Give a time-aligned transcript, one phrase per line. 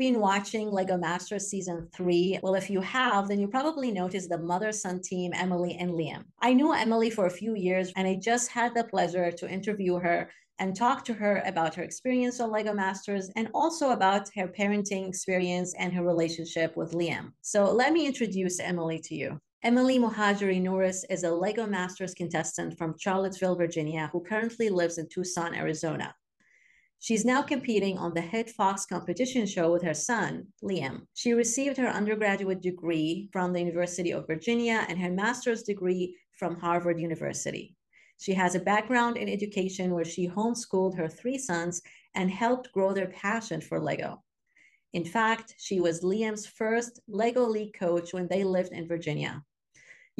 [0.00, 2.40] been watching Lego Masters season three?
[2.42, 6.24] Well, if you have, then you probably noticed the mother son team, Emily and Liam.
[6.40, 9.96] I knew Emily for a few years, and I just had the pleasure to interview
[9.96, 14.48] her and talk to her about her experience on Lego Masters and also about her
[14.48, 17.32] parenting experience and her relationship with Liam.
[17.42, 19.38] So let me introduce Emily to you.
[19.62, 25.06] Emily Mohajeri Norris is a Lego Masters contestant from Charlottesville, Virginia, who currently lives in
[25.10, 26.14] Tucson, Arizona.
[27.02, 31.06] She's now competing on the hit Fox competition show with her son, Liam.
[31.14, 36.56] She received her undergraduate degree from the University of Virginia and her master's degree from
[36.56, 37.74] Harvard University.
[38.20, 41.80] She has a background in education where she homeschooled her three sons
[42.14, 44.22] and helped grow their passion for Lego.
[44.92, 49.42] In fact, she was Liam's first Lego League coach when they lived in Virginia.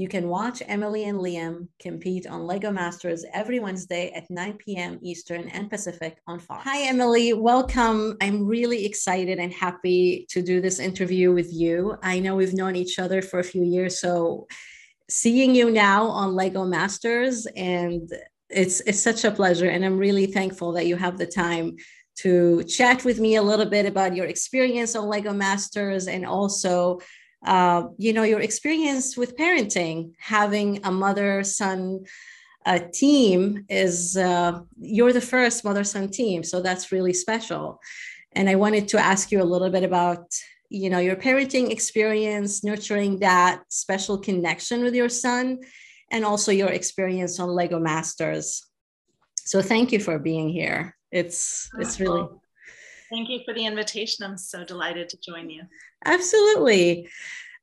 [0.00, 4.98] You can watch Emily and Liam compete on Lego Masters every Wednesday at 9 p.m.
[5.02, 6.65] Eastern and Pacific on Fox.
[6.65, 7.34] Hi, Emily.
[7.34, 8.16] Welcome.
[8.23, 11.98] I'm really excited and happy to do this interview with you.
[12.02, 14.46] I know we've known each other for a few years, so
[15.10, 18.10] seeing you now on Lego Masters and
[18.48, 21.76] it's it's such a pleasure and I'm really thankful that you have the time
[22.21, 27.01] to chat with me a little bit about your experience on Lego Masters and also
[27.45, 32.05] uh, you know, your experience with parenting, having a mother son
[32.66, 36.43] uh, team is uh, you're the first mother son team.
[36.45, 37.80] So that's really special.
[38.33, 40.27] And I wanted to ask you a little bit about
[40.71, 45.59] you know your parenting experience nurturing that special connection with your son
[46.13, 48.68] and also your experience on lego masters
[49.37, 52.24] so thank you for being here it's it's really
[53.10, 54.24] Thank you for the invitation.
[54.24, 55.62] I'm so delighted to join you.
[56.04, 57.08] Absolutely.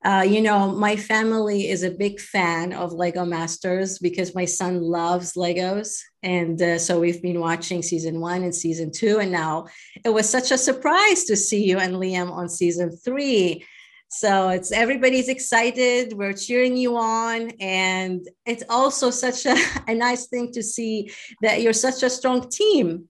[0.04, 4.82] Uh, you know, my family is a big fan of Lego Masters because my son
[4.82, 6.00] loves Legos.
[6.22, 9.20] And uh, so we've been watching season one and season two.
[9.20, 9.68] And now
[10.06, 13.66] it was such a surprise to see you and Liam on season three.
[14.10, 16.14] So it's everybody's excited.
[16.14, 17.52] We're cheering you on.
[17.60, 19.58] And it's also such a,
[19.88, 23.06] a nice thing to see that you're such a strong team.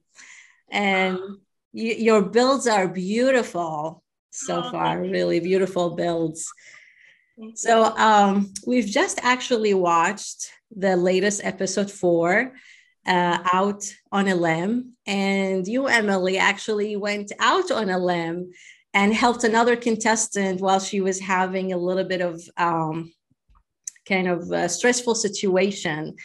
[0.70, 1.18] And
[1.72, 6.50] you, your builds are beautiful so oh, far, really beautiful builds.
[7.54, 12.52] So um, we've just actually watched the latest episode four
[13.06, 18.50] uh, out on a limb, and you, Emily, actually went out on a limb
[18.92, 23.12] and helped another contestant while she was having a little bit of um,
[24.06, 26.16] kind of stressful situation.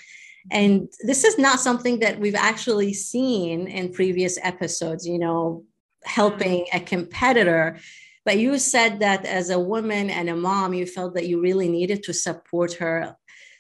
[0.52, 5.64] And this is not something that we've actually seen in previous episodes, you know,
[6.04, 7.80] helping a competitor.
[8.26, 11.70] But you said that as a woman and a mom, you felt that you really
[11.70, 13.16] needed to support her.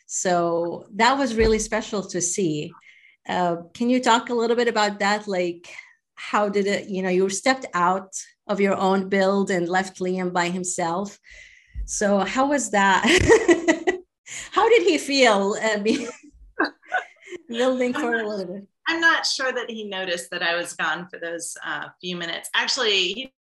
[0.08, 2.72] So that was really special to see.
[3.28, 5.28] Uh, can you talk a little bit about that?
[5.28, 5.74] Like,
[6.16, 8.14] how did it, you know, you stepped out
[8.48, 11.20] of your own build and left Liam by himself.
[11.86, 13.04] So, how was that?
[14.52, 15.80] how did he feel uh,
[17.48, 18.68] building for a little bit.
[18.88, 22.50] I'm not sure that he noticed that I was gone for those uh, few minutes.
[22.54, 23.34] Actually, he,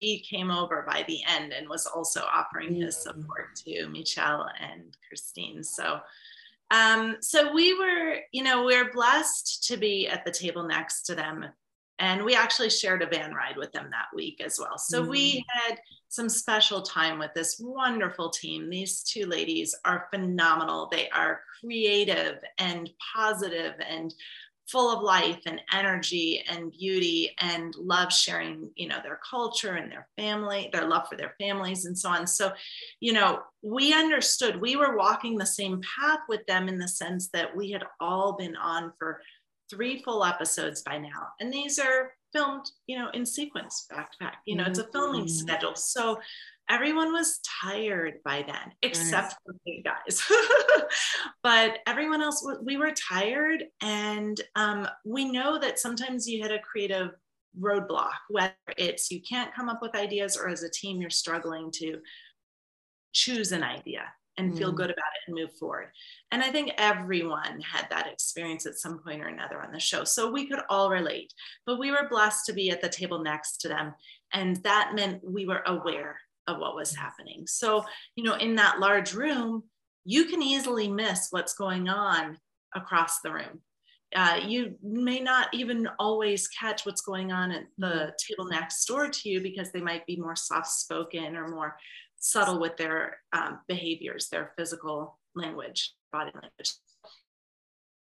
[0.00, 4.96] he came over by the end and was also offering his support to Michelle and
[5.08, 5.62] Christine.
[5.64, 6.00] So,
[6.70, 11.02] um, so we were, you know, we we're blessed to be at the table next
[11.02, 11.46] to them
[11.98, 14.78] and we actually shared a van ride with them that week as well.
[14.78, 18.68] So mm we had some special time with this wonderful team.
[18.68, 20.88] These two ladies are phenomenal.
[20.90, 24.12] They are creative and positive and
[24.68, 29.90] full of life and energy and beauty and love sharing you know their culture and
[29.90, 32.52] their family their love for their families and so on so
[33.00, 37.28] you know we understood we were walking the same path with them in the sense
[37.32, 39.20] that we had all been on for
[39.72, 41.28] three full episodes by now.
[41.40, 44.38] And these are filmed, you know, in sequence back to back.
[44.46, 44.70] You know, mm-hmm.
[44.70, 45.28] it's a filming mm-hmm.
[45.28, 45.74] schedule.
[45.74, 46.20] So
[46.68, 50.22] everyone was tired by then, except for the guys.
[51.42, 53.64] but everyone else, we were tired.
[53.80, 57.10] And um, we know that sometimes you hit a creative
[57.58, 61.70] roadblock, whether it's you can't come up with ideas or as a team, you're struggling
[61.72, 61.98] to
[63.12, 64.04] choose an idea
[64.38, 64.76] and feel mm.
[64.76, 65.88] good about it and move forward.
[66.30, 70.04] And I think everyone had that experience at some point or another on the show.
[70.04, 71.32] So we could all relate,
[71.66, 73.94] but we were blessed to be at the table next to them.
[74.32, 77.44] And that meant we were aware of what was happening.
[77.46, 77.84] So,
[78.16, 79.64] you know, in that large room,
[80.04, 82.38] you can easily miss what's going on
[82.74, 83.60] across the room.
[84.14, 88.10] Uh, you may not even always catch what's going on at the mm-hmm.
[88.28, 91.76] table next door to you because they might be more soft spoken or more
[92.22, 96.72] subtle with their um, behaviors, their physical language, body language.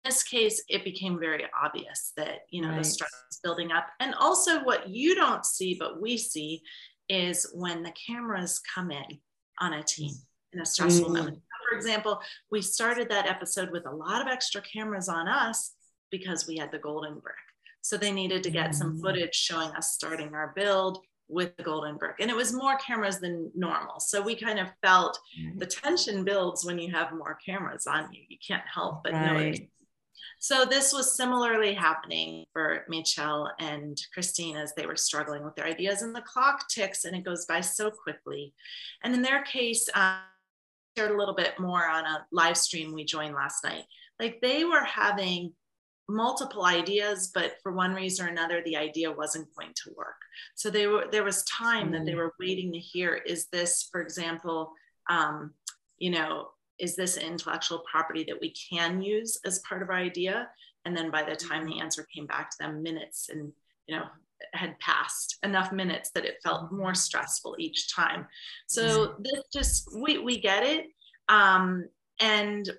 [0.04, 2.78] In this case, it became very obvious that, you know, right.
[2.78, 3.88] the stress is building up.
[4.00, 6.62] And also, what you don't see, but we see,
[7.10, 9.19] is when the cameras come in
[9.60, 10.13] on a team
[10.54, 11.18] in a stressful mm-hmm.
[11.18, 11.42] moment.
[11.69, 12.22] For example,
[12.52, 15.72] we started that episode with a lot of extra cameras on us
[16.12, 17.36] because we had the golden brick.
[17.81, 19.02] So they needed to get some mm.
[19.02, 22.18] footage showing us starting our build with the golden brick.
[22.19, 24.00] And it was more cameras than normal.
[24.00, 25.57] So we kind of felt mm.
[25.60, 28.22] the tension builds when you have more cameras on you.
[28.27, 29.33] You can't help but right.
[29.33, 29.60] notice.
[30.39, 35.66] So this was similarly happening for Michelle and Christine as they were struggling with their
[35.66, 36.01] ideas.
[36.01, 38.54] And the clock ticks and it goes by so quickly.
[39.04, 40.19] And in their case, um,
[40.98, 43.83] shared a little bit more on a live stream we joined last night.
[44.19, 45.54] Like they were having
[46.07, 50.22] multiple ideas, but for one reason or another, the idea wasn't going to work.
[50.56, 52.18] So they were there was time that they mm.
[52.18, 54.72] were waiting to hear: is this, for example,
[55.10, 55.54] um,
[55.98, 56.50] you know,
[56.80, 60.50] is this intellectual property that we can use as part of our idea?
[60.86, 63.52] And then by the time the answer came back to them, minutes and
[63.88, 64.06] you know
[64.54, 68.28] had passed enough minutes that it felt more stressful each time.
[68.68, 69.22] So mm-hmm.
[69.24, 70.88] this just we we get it,
[71.30, 71.88] um,
[72.19, 72.69] and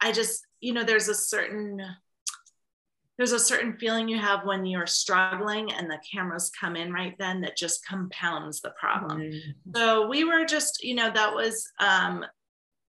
[0.00, 1.82] I just you know there's a certain
[3.20, 7.14] there's a certain feeling you have when you're struggling and the cameras come in right
[7.18, 9.20] then that just compounds the problem.
[9.20, 9.76] Mm-hmm.
[9.76, 12.24] So we were just, you know, that was um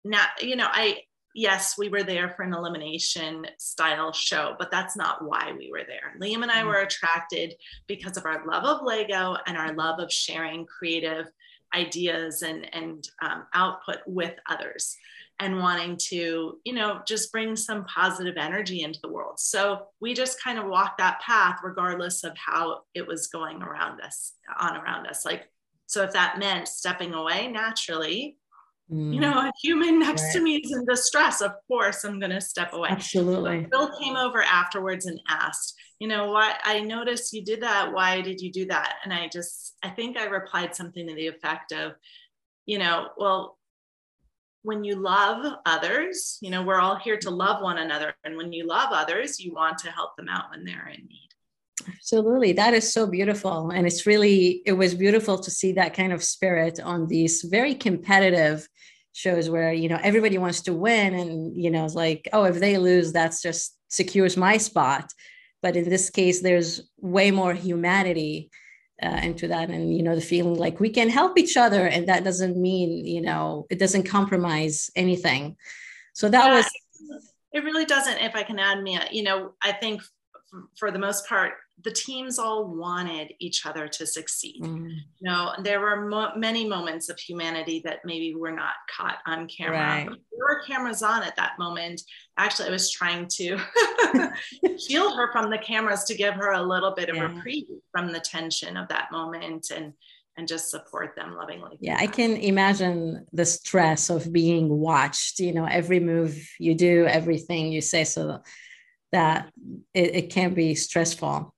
[0.05, 0.99] not, you know, I
[1.35, 5.83] yes, we were there for an elimination style show, but that's not why we were
[5.85, 6.13] there.
[6.21, 6.69] Liam and I mm-hmm.
[6.69, 7.55] were attracted
[7.87, 11.29] because of our love of Lego and our love of sharing creative
[11.75, 14.95] ideas and, and um, output with others
[15.41, 19.39] and wanting to, you know, just bring some positive energy into the world.
[19.39, 23.99] So we just kind of walked that path regardless of how it was going around
[24.01, 25.25] us, on around us.
[25.25, 25.49] Like,
[25.87, 28.37] so if that meant stepping away naturally,
[28.93, 29.13] mm.
[29.13, 30.33] you know, a human next right.
[30.33, 31.41] to me is in distress.
[31.41, 32.89] Of course, I'm going to step away.
[32.89, 33.67] Absolutely.
[33.71, 37.91] Bill came over afterwards and asked, you know, why I noticed you did that.
[37.91, 38.97] Why did you do that?
[39.03, 41.93] And I just, I think I replied something to the effect of,
[42.67, 43.57] you know, well,
[44.63, 47.37] when you love others, you know, we're all here to mm-hmm.
[47.37, 48.13] love one another.
[48.23, 51.29] And when you love others, you want to help them out when they're in need.
[51.87, 52.53] Absolutely.
[52.53, 53.71] That is so beautiful.
[53.71, 57.73] And it's really, it was beautiful to see that kind of spirit on these very
[57.73, 58.67] competitive
[59.13, 61.15] shows where, you know, everybody wants to win.
[61.15, 65.11] And, you know, it's like, oh, if they lose, that's just secures my spot.
[65.63, 68.51] But in this case, there's way more humanity
[69.01, 72.07] uh, into that and you know the feeling like we can help each other and
[72.07, 75.55] that doesn't mean you know it doesn't compromise anything.
[76.13, 76.69] So that yeah, was
[77.53, 79.07] it really doesn't if i can add mia.
[79.11, 80.01] You know i think
[80.77, 84.61] for the most part the teams all wanted each other to succeed.
[84.61, 84.89] Mm.
[84.89, 89.47] You know, there were mo- many moments of humanity that maybe were not caught on
[89.47, 89.79] camera.
[89.79, 90.05] Right.
[90.05, 92.01] There were cameras on at that moment.
[92.37, 93.57] Actually, I was trying to
[94.87, 97.33] shield her from the cameras to give her a little bit of yeah.
[97.33, 99.93] reprieve from the tension of that moment and
[100.37, 101.77] and just support them lovingly.
[101.81, 105.39] Yeah, I can imagine the stress of being watched.
[105.39, 108.05] You know, every move you do, everything you say.
[108.05, 108.41] So
[109.11, 109.51] that
[109.93, 111.53] it, it can be stressful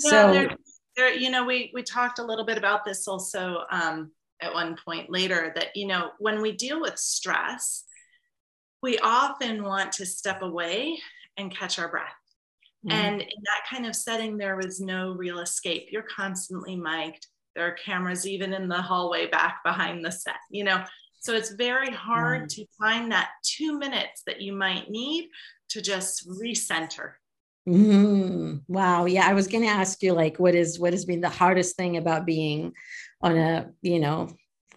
[0.00, 0.56] so there,
[0.96, 4.10] there, you know, we we talked a little bit about this also um,
[4.40, 7.84] at one point later that you know when we deal with stress,
[8.82, 10.98] we often want to step away
[11.36, 12.08] and catch our breath.
[12.86, 12.96] Mm-hmm.
[12.96, 15.88] And in that kind of setting, there was no real escape.
[15.90, 17.26] You're constantly mic'd.
[17.54, 20.84] There are cameras even in the hallway back behind the set, you know.
[21.20, 22.62] So it's very hard mm-hmm.
[22.62, 25.28] to find that two minutes that you might need
[25.70, 27.12] to just recenter
[27.68, 29.04] Mm, wow.
[29.04, 29.26] Yeah.
[29.26, 31.96] I was going to ask you, like, what is, what has been the hardest thing
[31.96, 32.72] about being
[33.20, 34.30] on a, you know,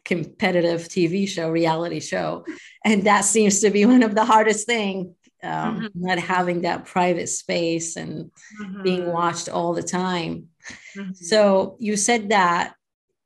[0.06, 2.46] competitive TV show, reality show.
[2.84, 5.88] And that seems to be one of the hardest thing, um, mm-hmm.
[5.96, 8.84] not having that private space and mm-hmm.
[8.84, 10.50] being watched all the time.
[10.98, 11.14] Mm-hmm.
[11.14, 12.76] So you said that,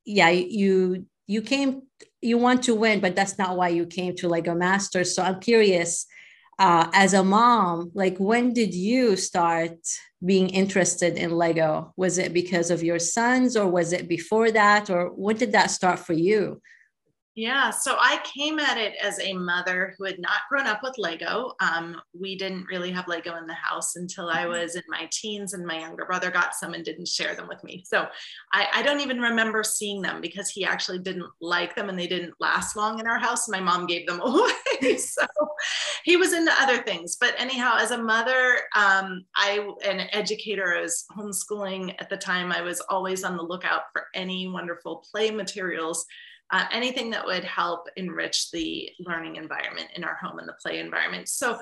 [0.05, 1.81] yeah, you, you came,
[2.21, 5.15] you want to win, but that's not why you came to Lego Masters.
[5.15, 6.05] So I'm curious,
[6.59, 9.77] uh, as a mom, like when did you start
[10.25, 11.93] being interested in Lego?
[11.95, 14.89] Was it because of your sons or was it before that?
[14.89, 16.61] Or when did that start for you?
[17.37, 20.97] Yeah, so I came at it as a mother who had not grown up with
[20.97, 21.53] Lego.
[21.59, 24.53] Um, we didn't really have Lego in the house until I mm-hmm.
[24.53, 27.63] was in my teens, and my younger brother got some and didn't share them with
[27.63, 27.83] me.
[27.85, 28.07] So
[28.53, 32.07] I, I, don't even remember seeing them because he actually didn't like them and they
[32.07, 33.47] didn't last long in our house.
[33.47, 34.97] My mom gave them away.
[34.97, 35.27] so
[36.05, 37.17] he was into other things.
[37.21, 42.51] But anyhow, as a mother, um, I, an educator, I was homeschooling at the time,
[42.51, 46.03] I was always on the lookout for any wonderful play materials
[46.51, 50.79] uh, anything that would help enrich the learning environment in our home and the play
[50.79, 51.27] environment.
[51.27, 51.57] So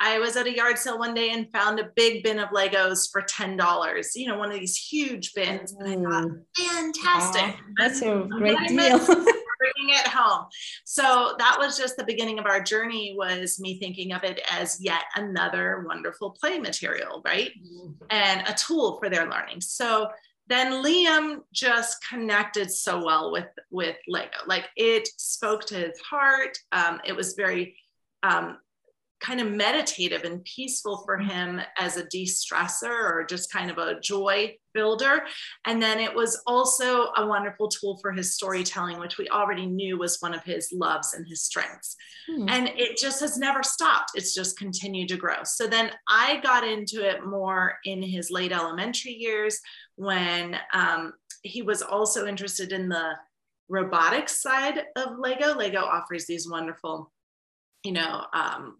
[0.00, 3.10] I was at a yard sale one day and found a big bin of Legos
[3.10, 5.72] for $10, you know, one of these huge bins.
[5.72, 7.42] And I thought, fantastic.
[7.42, 8.98] Wow, that's a great deal.
[9.58, 10.46] bringing it home.
[10.84, 14.80] So that was just the beginning of our journey was me thinking of it as
[14.80, 17.50] yet another wonderful play material, right?
[17.50, 18.04] Mm-hmm.
[18.10, 19.60] And a tool for their learning.
[19.60, 20.08] So
[20.48, 24.38] then Liam just connected so well with with Lego.
[24.46, 26.58] Like it spoke to his heart.
[26.72, 27.76] Um, it was very
[28.22, 28.58] um,
[29.20, 31.28] kind of meditative and peaceful for mm-hmm.
[31.28, 35.24] him as a de-stressor or just kind of a joy builder.
[35.64, 39.98] And then it was also a wonderful tool for his storytelling which we already knew
[39.98, 41.96] was one of his loves and his strengths.
[42.28, 42.48] Hmm.
[42.48, 44.12] and it just has never stopped.
[44.14, 45.42] It's just continued to grow.
[45.44, 49.60] So then i got into it more in his late elementary years
[49.96, 53.14] when um, he was also interested in the
[53.68, 55.54] robotics side of lego.
[55.54, 57.10] Lego offers these wonderful
[57.84, 58.76] you know um,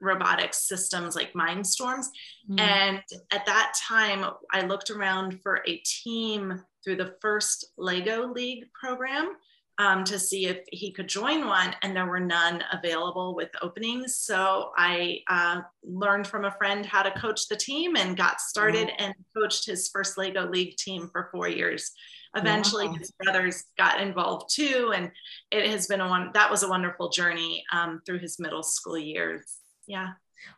[0.00, 2.06] robotics systems like Mindstorms.
[2.50, 2.60] Mm.
[2.60, 3.02] And
[3.32, 9.36] at that time, I looked around for a team through the first Lego League program
[9.78, 14.16] um, to see if he could join one, and there were none available with openings.
[14.16, 18.90] So I uh, learned from a friend how to coach the team and got started
[18.98, 21.92] and coached his first Lego League team for four years.
[22.36, 22.94] Eventually, wow.
[22.94, 25.10] his brothers got involved too, and
[25.52, 28.98] it has been a one that was a wonderful journey um, through his middle school
[28.98, 29.58] years
[29.88, 30.10] yeah.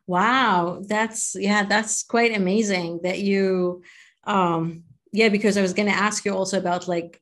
[0.06, 0.82] Wow.
[0.86, 3.82] That's yeah that's quite amazing that you
[4.24, 4.82] um
[5.12, 7.18] yeah because i was going to ask you also about like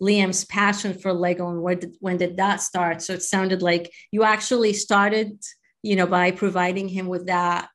[0.00, 3.02] liam's passion for lego and where did, when did that start?
[3.02, 5.42] So it sounded like you actually started
[5.82, 7.68] you know by providing him with that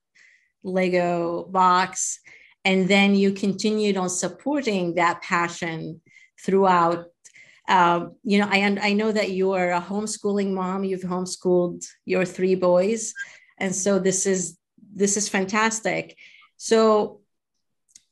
[0.63, 2.19] lego box
[2.63, 6.01] and then you continued on supporting that passion
[6.39, 7.07] throughout.
[7.67, 10.83] Um, you know I, I know that you are a homeschooling mom.
[10.83, 13.13] You've homeschooled your three boys
[13.61, 14.57] and so this is
[14.93, 16.17] this is fantastic.
[16.57, 17.21] So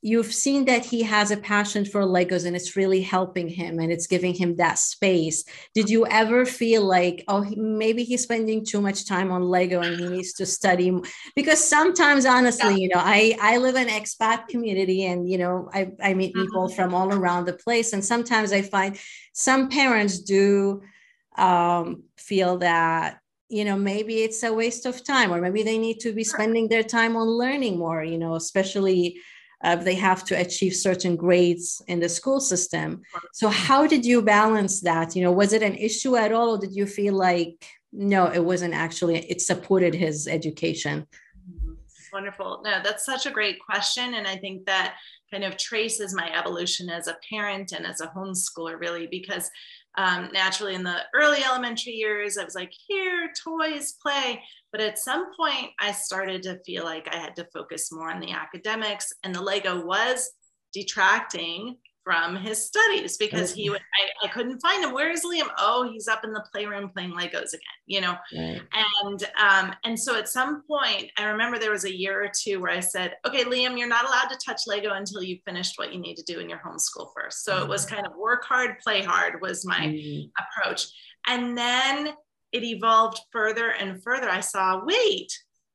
[0.02, 3.92] you've seen that he has a passion for legos and it's really helping him and
[3.92, 5.44] it's giving him that space.
[5.74, 10.00] Did you ever feel like oh maybe he's spending too much time on lego and
[10.00, 10.90] he needs to study
[11.36, 15.90] because sometimes honestly you know i i live in expat community and you know i,
[16.02, 16.76] I meet people mm-hmm.
[16.76, 18.98] from all around the place and sometimes i find
[19.34, 20.82] some parents do
[21.36, 23.19] um, feel that
[23.50, 26.68] you know maybe it's a waste of time or maybe they need to be spending
[26.68, 29.20] their time on learning more you know especially
[29.62, 33.02] uh, they have to achieve certain grades in the school system.
[33.34, 35.14] So how did you balance that?
[35.14, 38.44] You know was it an issue at all or did you feel like no it
[38.44, 41.06] wasn't actually it supported his education?
[42.12, 42.62] Wonderful.
[42.64, 44.96] No that's such a great question and i think that
[45.30, 49.48] kind of traces my evolution as a parent and as a homeschooler really because
[49.96, 54.42] um, naturally in the early elementary years i was like here toys play.
[54.72, 58.20] But at some point i started to feel like i had to focus more on
[58.20, 60.30] the academics and the lego was
[60.72, 65.48] detracting from his studies because he would I, I, couldn't find him where is liam
[65.58, 68.60] oh he's up in the playroom playing legos again you know right.
[69.02, 72.60] and um and so at some point i remember there was a year or two
[72.60, 75.92] where i said okay liam you're not allowed to touch lego until you've finished what
[75.92, 77.64] you need to do in your homeschool first so mm-hmm.
[77.64, 77.96] it was mm-hmm.
[77.96, 80.28] kind of work hard play hard was my mm-hmm.
[80.40, 80.86] approach
[81.26, 82.08] and then
[82.52, 85.30] it evolved further and further i saw wait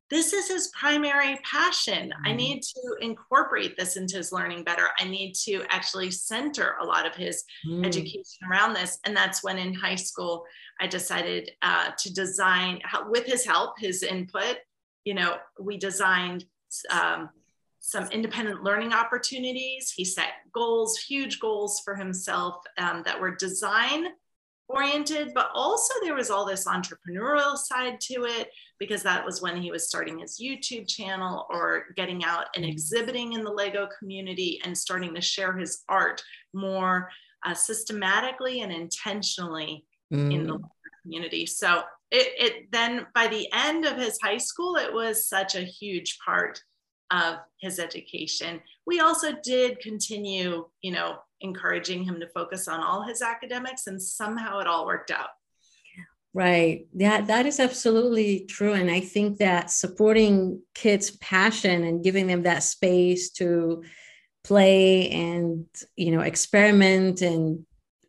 [0.09, 2.09] this is his primary passion.
[2.09, 2.27] Mm-hmm.
[2.27, 4.88] I need to incorporate this into his learning better.
[5.00, 7.85] I need to actually center a lot of his mm.
[7.85, 9.00] education around this.
[9.05, 10.45] And that's when in high school,
[10.79, 14.57] I decided uh, to design, with his help, his input,
[15.05, 16.45] you know, we designed
[16.91, 17.29] um,
[17.79, 19.91] some independent learning opportunities.
[19.91, 24.07] He set goals, huge goals for himself um, that were design
[24.67, 29.62] oriented, but also there was all this entrepreneurial side to it because that was when
[29.62, 34.60] he was starting his YouTube channel or getting out and exhibiting in the Lego community
[34.63, 37.10] and starting to share his art more
[37.45, 40.34] uh, systematically and intentionally mm.
[40.34, 40.69] in the mm.
[41.03, 41.45] community.
[41.45, 45.62] So it, it then by the end of his high school, it was such a
[45.62, 46.60] huge part
[47.12, 48.62] of his education.
[48.85, 54.01] We also did continue, you know, encouraging him to focus on all his academics, and
[54.01, 55.29] somehow it all worked out.
[56.33, 56.88] Right.
[56.93, 58.74] Yeah, that is absolutely true.
[58.74, 63.83] And I think that supporting kids' passion and giving them that space to
[64.43, 67.65] play and, you know, experiment and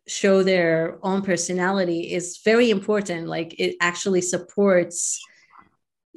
[0.07, 3.27] show their own personality is very important.
[3.27, 5.21] Like it actually supports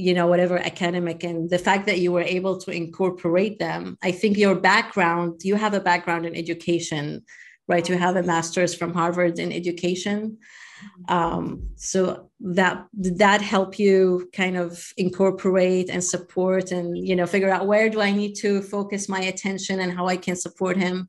[0.01, 4.11] you know whatever academic and the fact that you were able to incorporate them i
[4.11, 7.23] think your background you have a background in education
[7.71, 7.89] right?
[7.89, 10.39] You have a master's from Harvard in education.
[11.09, 17.27] Um, so that did that help you kind of incorporate and support and you know
[17.27, 20.77] figure out where do I need to focus my attention and how I can support
[20.77, 21.09] him?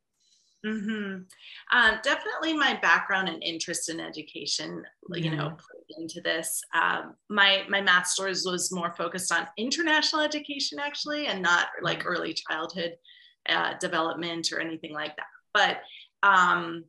[0.66, 1.24] Mm-hmm.
[1.72, 4.84] Uh, definitely my background and interest in education,
[5.14, 5.36] you yeah.
[5.36, 5.58] know,
[5.98, 6.62] into this.
[6.74, 12.34] Um, my my master's was more focused on international education actually, and not like early
[12.34, 12.96] childhood
[13.50, 15.26] uh, development or anything like that.
[15.54, 15.82] But
[16.28, 16.86] um,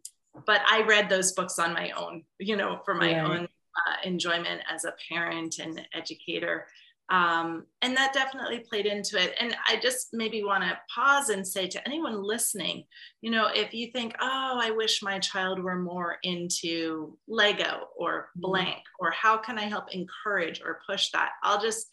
[0.47, 3.25] but I read those books on my own, you know, for my right.
[3.25, 6.66] own uh, enjoyment as a parent and educator.
[7.12, 9.35] Um, and that definitely played into it.
[9.38, 12.85] And I just maybe want to pause and say to anyone listening,
[13.21, 18.31] you know, if you think, oh, I wish my child were more into Lego or
[18.31, 18.40] mm-hmm.
[18.40, 21.33] blank, or how can I help encourage or push that?
[21.42, 21.87] I'll just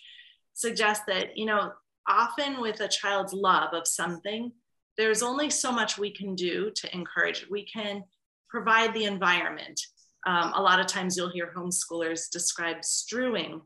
[0.53, 1.73] suggest that, you know,
[2.07, 4.53] often with a child's love of something,
[4.97, 7.45] there's only so much we can do to encourage.
[7.51, 8.05] We can
[8.49, 9.81] provide the environment.
[10.25, 13.61] Um, a lot of times you'll hear homeschoolers describe strewing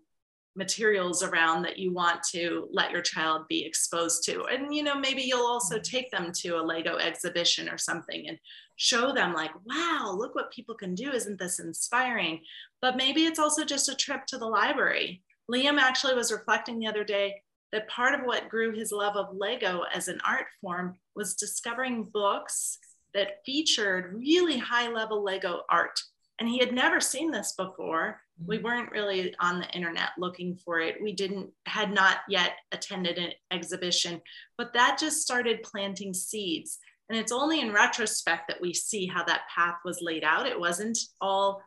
[0.55, 4.43] materials around that you want to let your child be exposed to.
[4.45, 5.95] And, you know, maybe you'll also mm-hmm.
[5.95, 8.37] take them to a Lego exhibition or something and
[8.75, 11.11] show them, like, wow, look what people can do.
[11.11, 12.41] Isn't this inspiring?
[12.81, 15.23] But maybe it's also just a trip to the library.
[15.51, 17.41] Liam actually was reflecting the other day
[17.71, 22.03] that part of what grew his love of Lego as an art form was discovering
[22.03, 22.77] books
[23.13, 25.99] that featured really high level Lego art.
[26.39, 28.21] And he had never seen this before.
[28.43, 31.01] We weren't really on the internet looking for it.
[31.01, 34.21] We didn't, had not yet attended an exhibition,
[34.57, 36.79] but that just started planting seeds.
[37.09, 40.47] And it's only in retrospect that we see how that path was laid out.
[40.47, 41.61] It wasn't all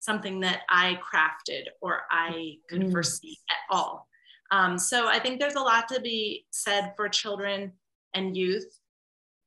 [0.00, 2.92] something that I crafted or I could mm.
[2.92, 4.08] foresee at all.
[4.50, 7.72] Um, so I think there's a lot to be said for children
[8.12, 8.66] and youth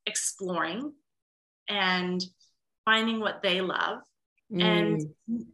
[0.07, 0.93] exploring
[1.69, 2.23] and
[2.85, 3.99] finding what they love
[4.51, 4.61] mm.
[4.61, 5.01] and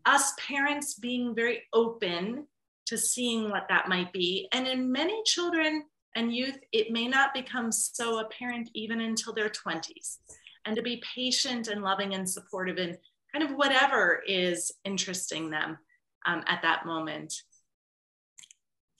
[0.05, 2.47] us parents being very open
[2.87, 4.47] to seeing what that might be.
[4.51, 5.83] And in many children
[6.15, 10.17] and youth it may not become so apparent even until their 20s
[10.65, 12.97] and to be patient and loving and supportive in
[13.31, 15.77] kind of whatever is interesting them
[16.25, 17.33] um, at that moment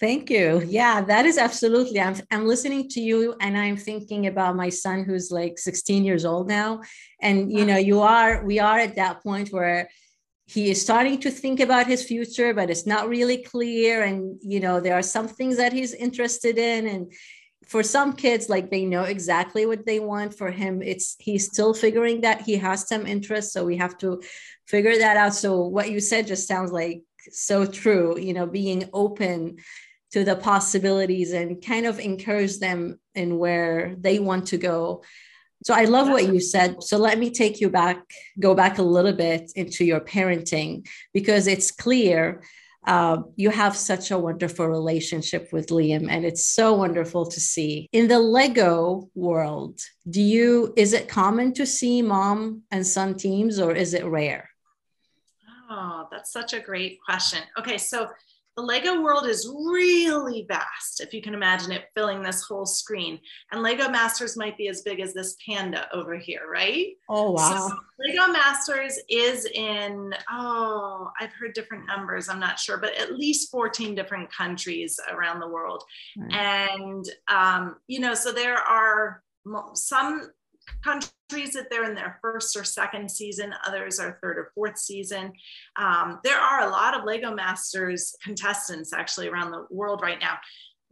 [0.02, 0.64] Thank you.
[0.66, 2.02] Yeah, that is absolutely.
[2.02, 6.26] I'm, I'm listening to you and I'm thinking about my son who's like 16 years
[6.26, 6.82] old now.
[7.22, 9.92] And, you know, you are, we are at that point where
[10.48, 14.02] he is starting to think about his future, but it's not really clear.
[14.02, 16.88] And, you know, there are some things that he's interested in.
[16.88, 17.14] And
[17.68, 20.36] for some kids, like they know exactly what they want.
[20.36, 23.54] For him, it's, he's still figuring that he has some interest.
[23.54, 24.20] So we have to
[24.66, 25.36] figure that out.
[25.36, 29.58] So what you said just sounds like so true, you know, being open
[30.12, 35.04] to the possibilities and kind of encourage them in where they want to go.
[35.64, 36.84] So I love what you said.
[36.84, 38.00] So let me take you back,
[38.40, 42.42] go back a little bit into your parenting because it's clear
[42.88, 47.88] uh, you have such a wonderful relationship with Liam, and it's so wonderful to see.
[47.92, 53.60] In the Lego world, do you is it common to see mom and son teams,
[53.60, 54.50] or is it rare?
[55.70, 57.42] Oh, that's such a great question.
[57.60, 58.10] Okay, so
[58.58, 63.20] the Lego world is really vast, if you can imagine it filling this whole screen.
[63.52, 66.88] And Lego Masters might be as big as this panda over here, right?
[67.10, 67.70] Oh, wow.
[67.70, 73.14] So Lego Masters is in, oh, I've heard different numbers, I'm not sure, but at
[73.14, 75.84] least 14 different countries around the world.
[76.18, 76.34] Right.
[76.34, 79.24] And, um, you know, so there are
[79.74, 80.30] some
[80.84, 85.32] countries that they're in their first or second season, others are third or fourth season.
[85.76, 90.38] Um, there are a lot of Lego Masters contestants actually around the world right now.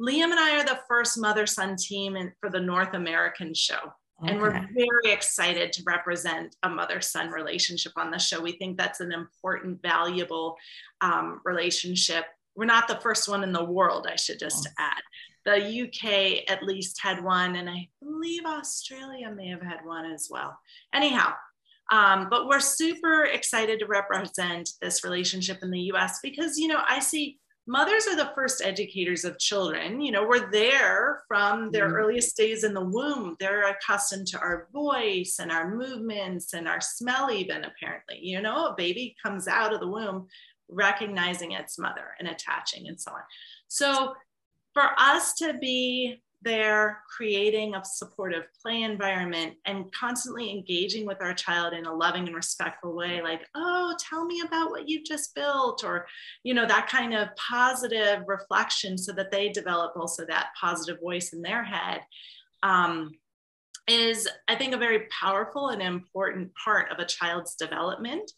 [0.02, 3.94] Liam and I are the first mother son team in, for the North American show.
[4.22, 4.34] Okay.
[4.34, 8.42] And we're very excited to represent a mother son relationship on the show.
[8.42, 10.58] We think that's an important, valuable
[11.02, 12.26] um, relationship.
[12.56, 14.74] We're not the first one in the world, I should just oh.
[14.78, 15.02] add
[15.46, 20.28] the UK at least had one, and I believe Australia may have had one as
[20.30, 20.58] well.
[20.94, 21.34] Anyhow,
[21.92, 26.82] um, but we're super excited to represent this relationship in the US because, you know,
[26.88, 30.02] I see mothers are the first educators of children.
[30.02, 31.94] You know, we're there from their mm.
[31.94, 33.36] earliest days in the womb.
[33.40, 38.20] They're accustomed to our voice and our movements and our smell, even apparently.
[38.22, 40.28] You know, a baby comes out of the womb
[40.70, 43.22] recognizing its mother and attaching and so on.
[43.68, 44.14] So
[44.80, 51.34] for us to be there creating a supportive play environment and constantly engaging with our
[51.34, 55.36] child in a loving and respectful way like oh tell me about what you've just
[55.36, 56.08] built or
[56.46, 61.34] you know that kind of positive reflection so that they develop also that positive voice
[61.34, 62.00] in their head
[62.64, 63.12] um,
[63.90, 68.32] is, I think, a very powerful and important part of a child's development.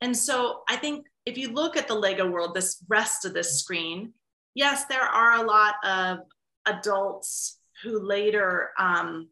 [0.00, 3.60] And so I think if you look at the Lego world, this rest of this
[3.60, 4.12] screen,
[4.54, 6.18] yes, there are a lot of
[6.66, 9.28] adults who later, um,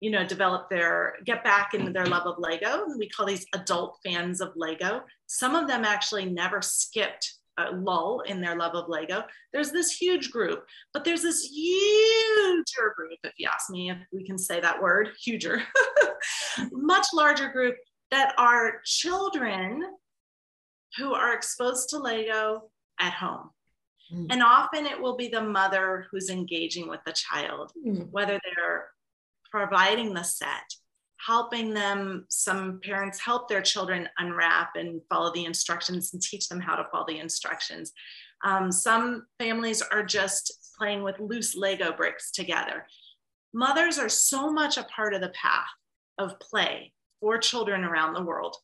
[0.00, 2.84] you know, develop their, get back into their love of Lego.
[2.98, 5.02] We call these adult fans of Lego.
[5.26, 9.24] Some of them actually never skipped a lull in their love of Lego.
[9.52, 14.26] There's this huge group, but there's this huger group, if you ask me if we
[14.26, 15.62] can say that word, huger,
[16.72, 17.76] much larger group
[18.10, 19.82] that are children
[20.98, 23.50] who are exposed to Lego at home.
[24.12, 24.26] Mm.
[24.30, 28.08] And often it will be the mother who's engaging with the child, mm.
[28.10, 28.88] whether they're
[29.50, 30.74] providing the set,
[31.18, 32.26] helping them.
[32.28, 36.86] Some parents help their children unwrap and follow the instructions and teach them how to
[36.90, 37.92] follow the instructions.
[38.44, 42.86] Um, some families are just playing with loose Lego bricks together.
[43.54, 45.66] Mothers are so much a part of the path
[46.18, 48.56] of play for children around the world.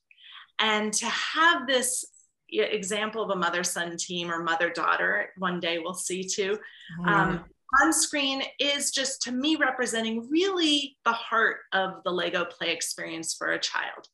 [0.59, 2.05] And to have this
[2.53, 6.59] example of a mother son team or mother daughter, one day we'll see too.
[7.01, 7.09] Mm.
[7.09, 7.45] Um,
[7.81, 13.35] on screen is just to me representing really the heart of the Lego play experience
[13.35, 14.09] for a child.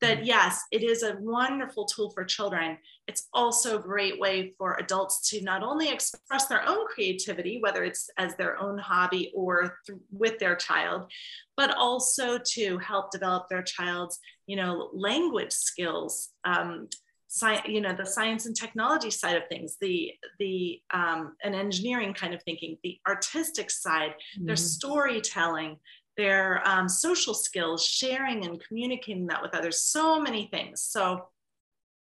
[0.00, 0.26] That mm.
[0.26, 2.76] yes, it is a wonderful tool for children.
[3.06, 7.84] It's also a great way for adults to not only express their own creativity, whether
[7.84, 11.10] it's as their own hobby or th- with their child,
[11.56, 16.88] but also to help develop their child's, you know, language skills, um,
[17.34, 22.14] science, you know, the science and technology side of things, the the um, an engineering
[22.14, 24.46] kind of thinking, the artistic side, mm-hmm.
[24.46, 25.76] their storytelling,
[26.16, 30.80] their um, social skills, sharing and communicating that with others, so many things.
[30.82, 31.26] So,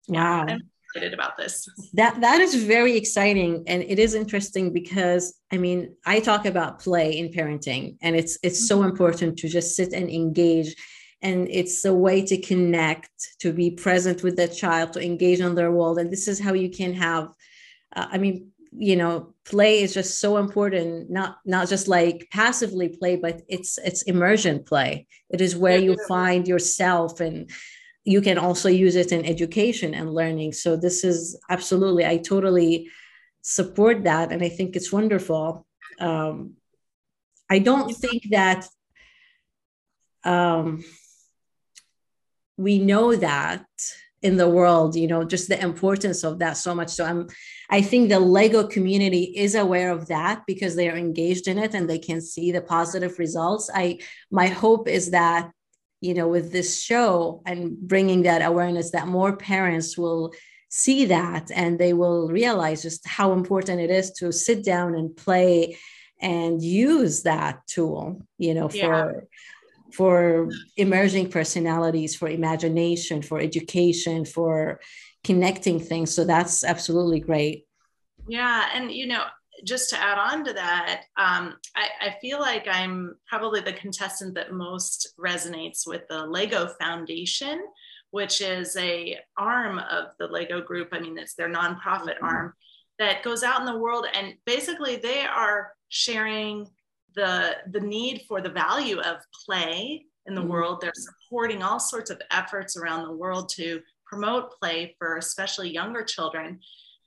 [0.08, 1.68] yeah, I'm excited about this.
[1.94, 6.80] That that is very exciting, and it is interesting because I mean, I talk about
[6.80, 8.80] play in parenting, and it's it's mm-hmm.
[8.80, 10.74] so important to just sit and engage
[11.22, 15.54] and it's a way to connect to be present with the child to engage on
[15.54, 15.98] their world.
[15.98, 17.28] And this is how you can have
[17.94, 21.10] uh, i mean you know play is just so important.
[21.10, 25.06] Not not just like passively play but it's it's immersion play.
[25.30, 27.50] It is where you find yourself and
[28.04, 30.52] you can also use it in education and learning.
[30.52, 32.88] So this is absolutely i totally
[33.42, 35.66] support that and i think it's wonderful.
[36.00, 36.54] Um,
[37.50, 38.66] i don't think that
[40.24, 40.84] um,
[42.62, 43.66] we know that
[44.22, 47.26] in the world you know just the importance of that so much so i'm
[47.70, 51.74] i think the lego community is aware of that because they are engaged in it
[51.74, 53.98] and they can see the positive results i
[54.30, 55.50] my hope is that
[56.00, 60.32] you know with this show and bringing that awareness that more parents will
[60.68, 65.16] see that and they will realize just how important it is to sit down and
[65.16, 65.76] play
[66.20, 69.10] and use that tool you know yeah.
[69.92, 74.80] For emerging personalities, for imagination, for education, for
[75.24, 76.14] connecting things.
[76.14, 77.66] So that's absolutely great.
[78.28, 78.68] Yeah.
[78.74, 79.24] And, you know,
[79.64, 84.34] just to add on to that, um, I, I, feel like I'm probably the contestant
[84.34, 87.62] that most resonates with the Lego Foundation,
[88.10, 90.88] which is a arm of the Lego Group.
[90.92, 92.24] I mean, it's their nonprofit mm-hmm.
[92.24, 92.54] arm
[92.98, 96.68] that goes out in the world and basically they are sharing
[97.14, 100.50] the the need for the value of play in the mm-hmm.
[100.50, 100.80] world.
[100.80, 106.04] They're supporting all sorts of efforts around the world to promote play for especially younger
[106.04, 106.60] children.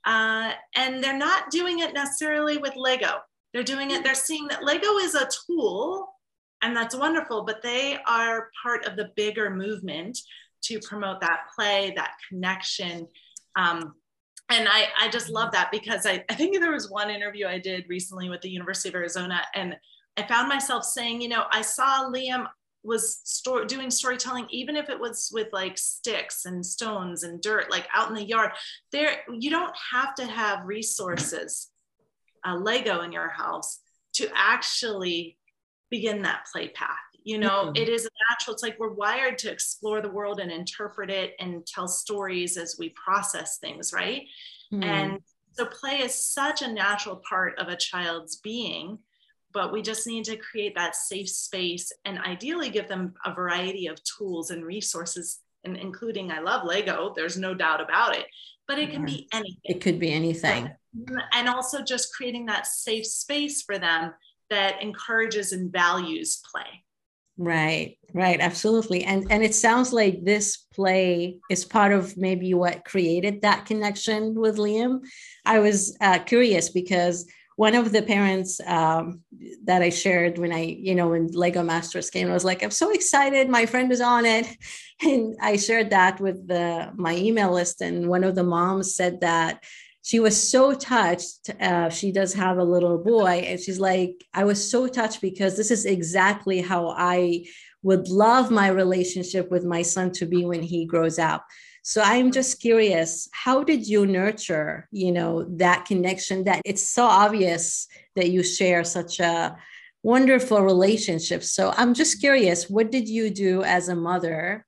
[0.04, 3.18] Uh, and they're not doing it necessarily with Lego.
[3.52, 6.08] They're doing it, they're seeing that Lego is a tool
[6.62, 10.18] and that's wonderful, but they are part of the bigger movement
[10.62, 13.06] to promote that play, that connection.
[13.56, 13.94] Um,
[14.48, 17.58] and I, I just love that because I, I think there was one interview I
[17.58, 19.76] did recently with the University of Arizona, and
[20.16, 22.46] I found myself saying, you know, I saw Liam
[22.86, 23.20] was
[23.66, 28.08] doing storytelling, even if it was with like sticks and stones and dirt, like out
[28.08, 28.52] in the yard.
[28.92, 31.70] There, you don't have to have resources,
[32.46, 33.80] uh, Lego in your house
[34.14, 35.36] to actually
[35.90, 36.96] begin that play path.
[37.24, 37.76] You know, mm-hmm.
[37.76, 38.54] it is natural.
[38.54, 42.76] It's like we're wired to explore the world and interpret it and tell stories as
[42.78, 44.22] we process things, right?
[44.72, 44.82] Mm-hmm.
[44.84, 45.18] And
[45.52, 48.98] so play is such a natural part of a child's being
[49.56, 53.86] but we just need to create that safe space and ideally give them a variety
[53.86, 58.26] of tools and resources and including i love lego there's no doubt about it
[58.66, 59.56] but it can be anything.
[59.64, 60.70] It could be anything.
[61.32, 64.12] And also just creating that safe space for them
[64.50, 66.84] that encourages and values play.
[67.38, 69.04] Right right absolutely.
[69.04, 74.34] And and it sounds like this play is part of maybe what created that connection
[74.34, 75.00] with liam.
[75.44, 79.22] I was uh, curious because one of the parents um,
[79.64, 82.70] that I shared when I, you know, when Lego Masters came, I was like, I'm
[82.70, 83.48] so excited.
[83.48, 84.46] My friend is on it.
[85.02, 87.82] And I shared that with the, my email list.
[87.82, 89.62] And one of the moms said that
[90.02, 91.50] she was so touched.
[91.60, 93.44] Uh, she does have a little boy.
[93.46, 97.44] And she's like, I was so touched because this is exactly how I
[97.82, 101.44] would love my relationship with my son to be when he grows up
[101.88, 107.04] so i'm just curious how did you nurture you know that connection that it's so
[107.04, 109.56] obvious that you share such a
[110.02, 114.66] wonderful relationship so i'm just curious what did you do as a mother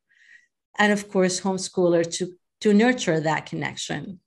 [0.79, 4.21] and of course homeschooler to to nurture that connection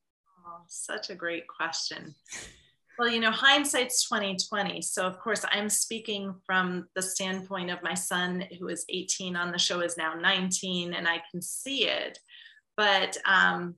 [0.45, 2.13] oh, such a great question
[2.99, 4.79] well, you know, hindsight's 2020.
[4.83, 9.51] So of course I'm speaking from the standpoint of my son who is 18 on
[9.51, 12.19] the show is now 19 and I can see it.
[12.77, 13.75] But um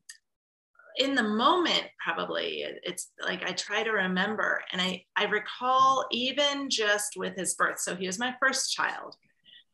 [0.98, 6.70] in the moment probably it's like i try to remember and i i recall even
[6.70, 9.16] just with his birth so he was my first child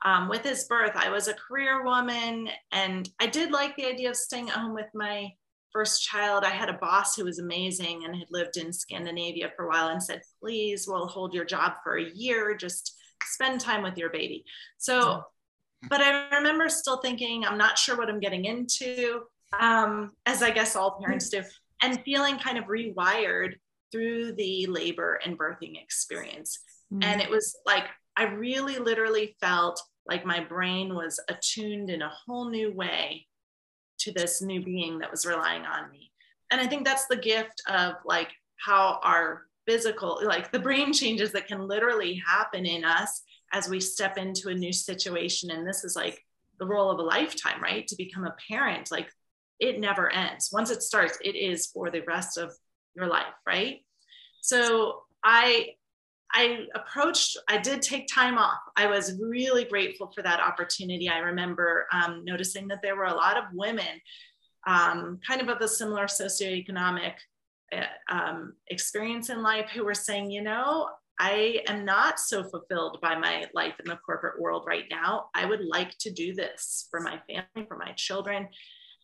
[0.06, 4.10] um, with his birth i was a career woman and i did like the idea
[4.10, 5.30] of staying at home with my
[5.72, 9.66] first child, I had a boss who was amazing and had lived in Scandinavia for
[9.66, 13.84] a while and said, please, we'll hold your job for a year, just spend time
[13.84, 14.44] with your baby.
[14.78, 15.24] So,
[15.88, 19.22] but I remember still thinking, I'm not sure what I'm getting into,
[19.58, 21.44] um, as I guess all parents do,
[21.82, 23.54] and feeling kind of rewired
[23.92, 26.60] through the labor and birthing experience.
[26.94, 27.04] Mm.
[27.04, 27.86] And it was like,
[28.18, 33.26] I really literally felt like my brain was attuned in a whole new way
[34.00, 36.12] to this new being that was relying on me.
[36.52, 41.32] And I think that's the gift of like how our physical, like the brain changes
[41.32, 45.52] that can literally happen in us as we step into a new situation.
[45.52, 46.24] And this is like
[46.60, 47.88] the role of a lifetime, right?
[47.88, 49.10] To become a parent, like
[49.60, 50.50] it never ends.
[50.52, 52.54] Once it starts, it is for the rest of
[52.96, 53.80] your life, right?
[54.42, 55.70] So I
[56.32, 58.60] I approached, I did take time off.
[58.78, 61.10] I was really grateful for that opportunity.
[61.10, 64.00] I remember um, noticing that there were a lot of women
[64.68, 67.14] um, kind of of a similar socioeconomic
[67.76, 73.00] uh, um, experience in life who were saying, you know, I am not so fulfilled
[73.02, 75.26] by my life in the corporate world right now.
[75.36, 78.48] I would like to do this for my family, for my children.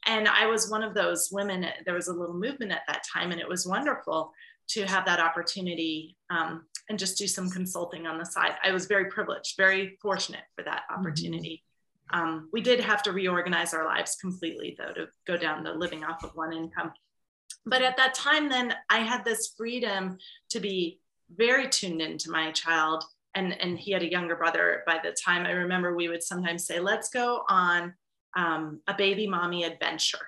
[0.08, 1.66] And I was one of those women.
[1.86, 4.32] There was a little movement at that time, and it was wonderful
[4.70, 8.54] to have that opportunity um, and just do some consulting on the side.
[8.64, 11.02] I was very privileged, very fortunate for that mm-hmm.
[11.02, 11.64] opportunity.
[12.14, 12.20] Mm-hmm.
[12.20, 16.04] Um, we did have to reorganize our lives completely, though, to go down to living
[16.04, 16.94] off of one income.
[17.66, 20.18] But at that time, then I had this freedom
[20.52, 23.04] to be very tuned into my child.
[23.34, 26.66] And, and he had a younger brother by the time I remember we would sometimes
[26.66, 27.94] say, let's go on
[28.38, 30.26] um, a baby mommy adventure.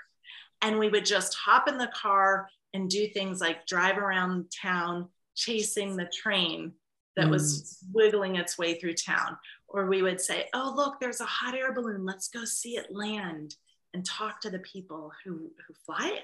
[0.62, 5.08] And we would just hop in the car and do things like drive around town
[5.36, 6.74] chasing the train
[7.16, 7.32] that mm.
[7.32, 9.38] was wiggling its way through town.
[9.68, 12.06] Or we would say, oh, look, there's a hot air balloon.
[12.06, 13.56] Let's go see it land
[13.98, 16.24] and talk to the people who, who fly it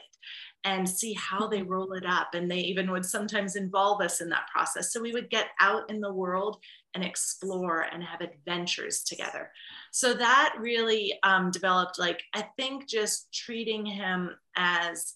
[0.63, 2.35] and see how they roll it up.
[2.35, 4.93] And they even would sometimes involve us in that process.
[4.93, 6.57] So we would get out in the world
[6.93, 9.49] and explore and have adventures together.
[9.91, 15.15] So that really um, developed, like, I think just treating him as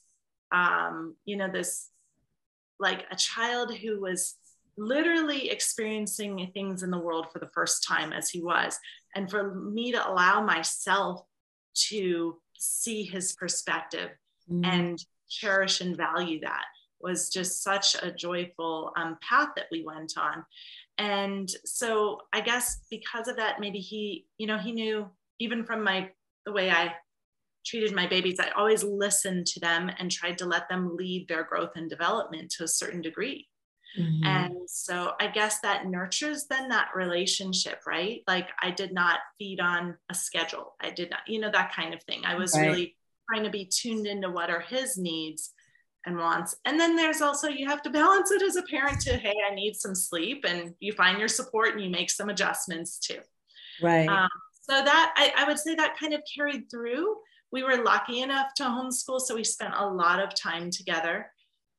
[0.52, 1.90] um, you know, this
[2.80, 4.36] like a child who was
[4.78, 8.80] literally experiencing things in the world for the first time as he was.
[9.16, 11.24] And for me to allow myself
[11.90, 14.10] to see his perspective
[14.52, 14.66] mm.
[14.66, 16.64] and cherish and value that
[17.00, 20.44] was just such a joyful um, path that we went on.
[20.98, 25.08] And so I guess because of that, maybe he, you know, he knew
[25.40, 26.10] even from my
[26.46, 26.94] the way I
[27.66, 31.44] treated my babies, I always listened to them and tried to let them lead their
[31.44, 33.48] growth and development to a certain degree.
[33.98, 34.26] Mm-hmm.
[34.26, 38.22] And so I guess that nurtures then that relationship, right?
[38.28, 40.76] Like I did not feed on a schedule.
[40.82, 42.22] I did not, you know, that kind of thing.
[42.26, 42.68] I was right.
[42.68, 42.96] really
[43.30, 45.52] trying to be tuned into what are his needs
[46.06, 46.56] and wants.
[46.66, 49.56] And then there's also, you have to balance it as a parent to, hey, I
[49.56, 50.46] need some sleep.
[50.48, 53.20] And you find your support and you make some adjustments too.
[53.82, 54.08] Right.
[54.08, 54.30] Um,
[54.62, 57.16] so that I, I would say that kind of carried through
[57.52, 61.32] we were lucky enough to homeschool, so we spent a lot of time together.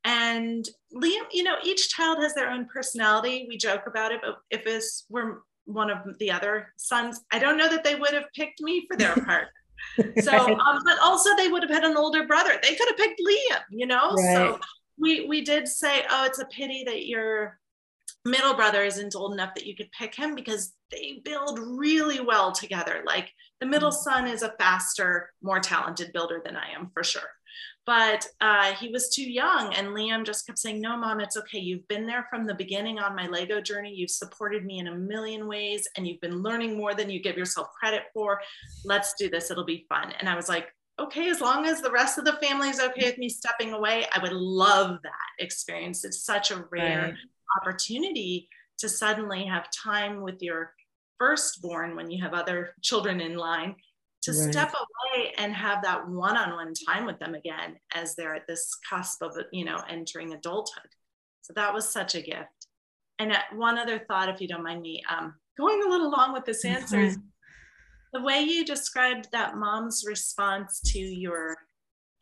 [0.09, 3.45] And Liam, you know, each child has their own personality.
[3.47, 7.59] We joke about it, but if this were one of the other sons, I don't
[7.59, 9.49] know that they would have picked me for their part.
[10.23, 12.59] so, um, but also they would have had an older brother.
[12.63, 14.13] They could have picked Liam, you know.
[14.13, 14.35] Right.
[14.35, 14.59] So
[14.97, 17.59] we we did say, oh, it's a pity that your
[18.25, 22.51] middle brother isn't old enough that you could pick him because they build really well
[22.51, 23.03] together.
[23.05, 23.95] Like the middle mm.
[23.95, 27.29] son is a faster, more talented builder than I am for sure.
[27.89, 29.73] But uh, he was too young.
[29.73, 31.59] And Liam just kept saying, No, mom, it's okay.
[31.59, 33.95] You've been there from the beginning on my Lego journey.
[33.95, 37.39] You've supported me in a million ways, and you've been learning more than you give
[37.39, 38.43] yourself credit for.
[38.85, 39.51] Let's do this.
[39.51, 40.13] It'll be fun.
[40.21, 40.69] And I was like,
[41.01, 44.05] Okay, as long as the rest of the family is okay with me stepping away,
[44.13, 46.05] I would love that experience.
[46.05, 47.15] It's such a rare right.
[47.63, 50.75] opportunity to suddenly have time with your
[51.19, 53.77] firstborn when you have other children in line
[54.23, 54.53] to right.
[54.53, 59.23] step away and have that one-on-one time with them again as they're at this cusp
[59.23, 60.91] of you know entering adulthood.
[61.43, 62.67] So that was such a gift.
[63.19, 66.33] And uh, one other thought if you don't mind me um, going a little long
[66.33, 67.19] with this answer is
[68.13, 71.57] the way you described that mom's response to your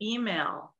[0.01, 0.73] email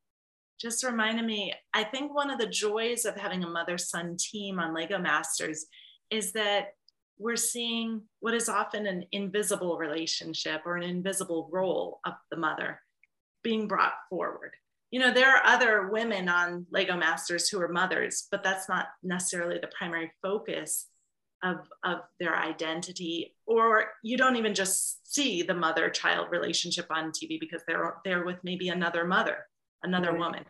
[0.60, 4.60] just reminded me i think one of the joys of having a mother son team
[4.60, 5.65] on lego masters
[6.10, 6.73] is that
[7.19, 12.80] we're seeing what is often an invisible relationship or an invisible role of the mother
[13.43, 14.51] being brought forward.
[14.91, 18.88] You know, there are other women on Lego Masters who are mothers, but that's not
[19.03, 20.88] necessarily the primary focus
[21.43, 23.36] of, of their identity.
[23.45, 28.25] Or you don't even just see the mother child relationship on TV because they're there
[28.25, 29.45] with maybe another mother,
[29.84, 30.19] another right.
[30.19, 30.45] woman.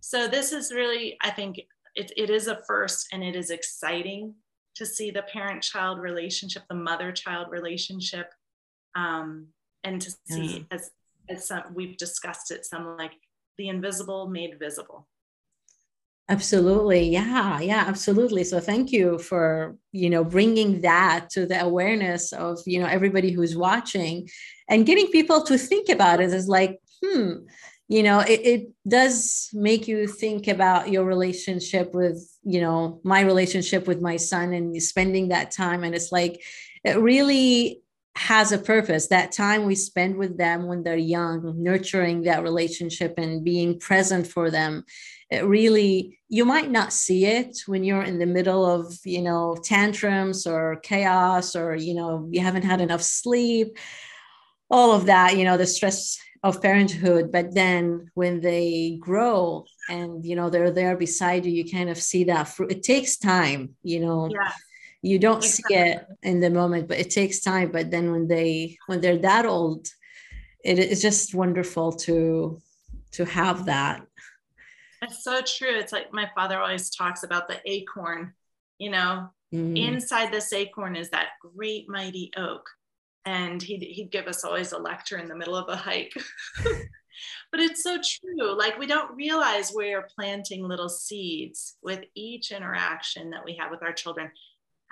[0.00, 1.60] So this is really, I think,
[1.94, 4.34] it, it is a first and it is exciting
[4.76, 8.32] to see the parent child relationship, the mother child relationship,
[8.94, 9.48] um,
[9.84, 10.90] and to see as,
[11.28, 13.12] as some, we've discussed it, some like
[13.58, 15.08] the invisible made visible.
[16.28, 17.08] Absolutely.
[17.08, 17.60] Yeah.
[17.60, 18.42] Yeah, absolutely.
[18.42, 23.30] So thank you for, you know, bringing that to the awareness of, you know, everybody
[23.30, 24.28] who's watching
[24.68, 27.34] and getting people to think about it is like, hmm,
[27.88, 33.20] you know it, it does make you think about your relationship with you know my
[33.20, 36.42] relationship with my son and spending that time and it's like
[36.84, 37.82] it really
[38.14, 39.08] has a purpose.
[39.08, 44.26] That time we spend with them when they're young nurturing that relationship and being present
[44.26, 44.84] for them
[45.30, 49.56] it really you might not see it when you're in the middle of you know
[49.62, 53.76] tantrums or chaos or you know you haven't had enough sleep
[54.70, 57.32] all of that you know the stress of parenthood.
[57.32, 61.98] But then when they grow and you know they're there beside you you kind of
[61.98, 64.52] see that fruit it takes time you know yeah.
[65.02, 65.76] you don't exactly.
[65.76, 69.18] see it in the moment but it takes time but then when they when they're
[69.18, 69.86] that old
[70.64, 72.60] it is just wonderful to
[73.12, 74.02] to have that
[75.02, 78.32] it's so true it's like my father always talks about the acorn
[78.78, 79.78] you know mm.
[79.78, 82.68] inside this acorn is that great mighty oak
[83.24, 86.12] and he'd, he'd give us always a lecture in the middle of a hike
[87.50, 93.30] but it's so true like we don't realize we're planting little seeds with each interaction
[93.30, 94.30] that we have with our children.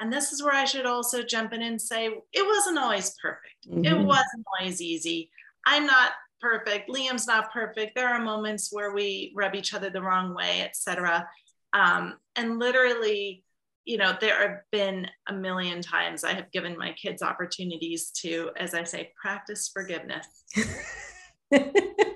[0.00, 3.68] And this is where i should also jump in and say it wasn't always perfect.
[3.68, 3.84] Mm-hmm.
[3.84, 5.30] it wasn't always easy.
[5.66, 6.90] I'm not perfect.
[6.90, 7.94] Liam's not perfect.
[7.94, 11.28] There are moments where we rub each other the wrong way etc
[11.72, 13.44] um, and literally
[13.84, 18.50] you know, there have been a million times I have given my kids opportunities to,
[18.56, 20.26] as I say, practice forgiveness.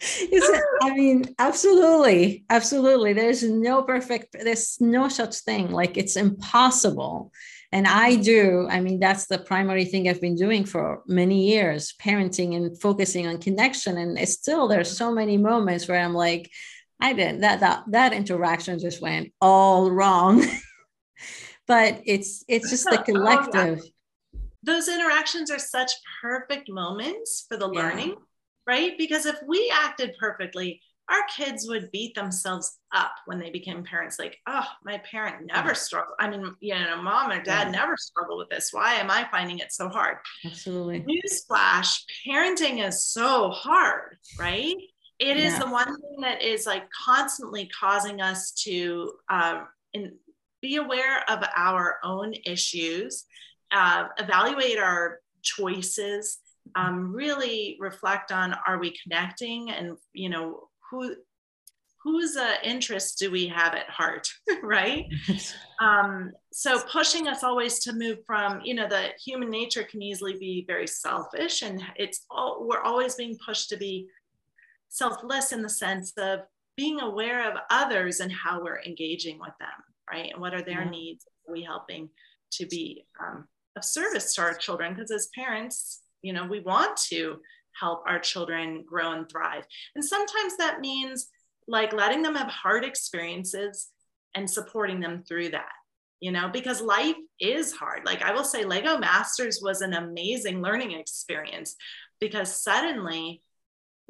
[0.82, 3.12] I mean, absolutely, absolutely.
[3.12, 5.70] There's no perfect, there's no such thing.
[5.70, 7.32] Like it's impossible.
[7.72, 11.94] And I do, I mean, that's the primary thing I've been doing for many years,
[12.02, 13.96] parenting and focusing on connection.
[13.96, 16.50] And it's still, there's so many moments where I'm like,
[17.00, 20.44] I didn't, that, that, that interaction just went all wrong.
[21.70, 23.80] but it's it's just the oh, collective
[24.62, 27.80] those interactions are such perfect moments for the yeah.
[27.80, 28.16] learning
[28.70, 28.92] right?
[28.96, 30.80] Because if we acted perfectly
[31.10, 35.74] our kids would beat themselves up when they became parents like oh my parent never
[35.74, 37.70] struggled i mean you know mom or dad yeah.
[37.72, 38.72] never struggled with this.
[38.72, 40.18] Why am i finding it so hard?
[40.44, 41.00] Absolutely.
[41.00, 44.76] Newsflash parenting is so hard right?
[45.18, 45.58] It is yeah.
[45.58, 50.14] the one thing that is like constantly causing us to um, in,
[50.62, 53.26] be aware of our own issues,
[53.70, 56.38] uh, evaluate our choices,
[56.74, 61.14] um, really reflect on are we connecting and you know who
[62.02, 64.28] whose uh, interests do we have at heart
[64.62, 65.06] right
[65.80, 70.36] um, so pushing us always to move from you know the human nature can easily
[70.38, 74.06] be very selfish and it's all we're always being pushed to be
[74.88, 76.40] selfless in the sense of
[76.76, 79.68] being aware of others and how we're engaging with them
[80.10, 80.30] right?
[80.32, 80.90] And what are their yeah.
[80.90, 81.24] needs?
[81.48, 82.08] Are we helping
[82.52, 83.46] to be um,
[83.76, 84.94] of service to our children?
[84.94, 87.38] Because as parents, you know, we want to
[87.78, 89.64] help our children grow and thrive.
[89.94, 91.28] And sometimes that means
[91.66, 93.88] like letting them have hard experiences
[94.34, 95.70] and supporting them through that
[96.20, 100.62] you know because life is hard like i will say lego masters was an amazing
[100.62, 101.76] learning experience
[102.20, 103.42] because suddenly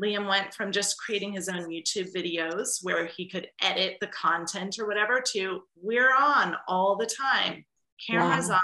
[0.03, 4.79] Liam went from just creating his own YouTube videos where he could edit the content
[4.79, 7.67] or whatever to we're on all the time,
[8.09, 8.55] cameras wow.
[8.55, 8.61] on.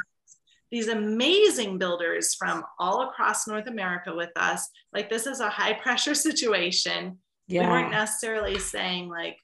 [0.71, 4.69] These amazing builders from all across North America with us.
[4.93, 7.19] Like, this is a high pressure situation.
[7.49, 7.63] Yeah.
[7.63, 9.39] We weren't necessarily saying, like,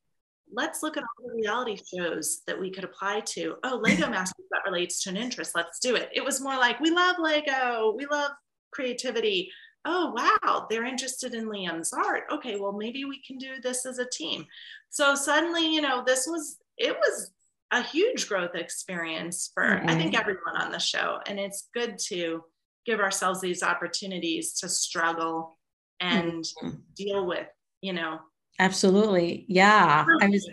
[0.52, 3.56] let's look at all the reality shows that we could apply to.
[3.64, 5.52] Oh, Lego Masters that relates to an interest.
[5.54, 6.10] Let's do it.
[6.12, 7.94] It was more like, we love Lego.
[7.96, 8.32] We love
[8.72, 9.50] creativity
[9.84, 13.98] oh wow they're interested in liam's art okay well maybe we can do this as
[13.98, 14.44] a team
[14.90, 17.30] so suddenly you know this was it was
[17.72, 19.88] a huge growth experience for mm-hmm.
[19.88, 21.18] i think everyone on the show.
[21.26, 22.44] And it's good to
[22.86, 25.58] give ourselves these opportunities to struggle
[26.00, 26.70] and mm-hmm.
[26.94, 27.46] deal with
[27.82, 28.20] you know.
[28.58, 29.44] Absolutely.
[29.48, 30.06] Yeah.
[30.20, 30.48] I was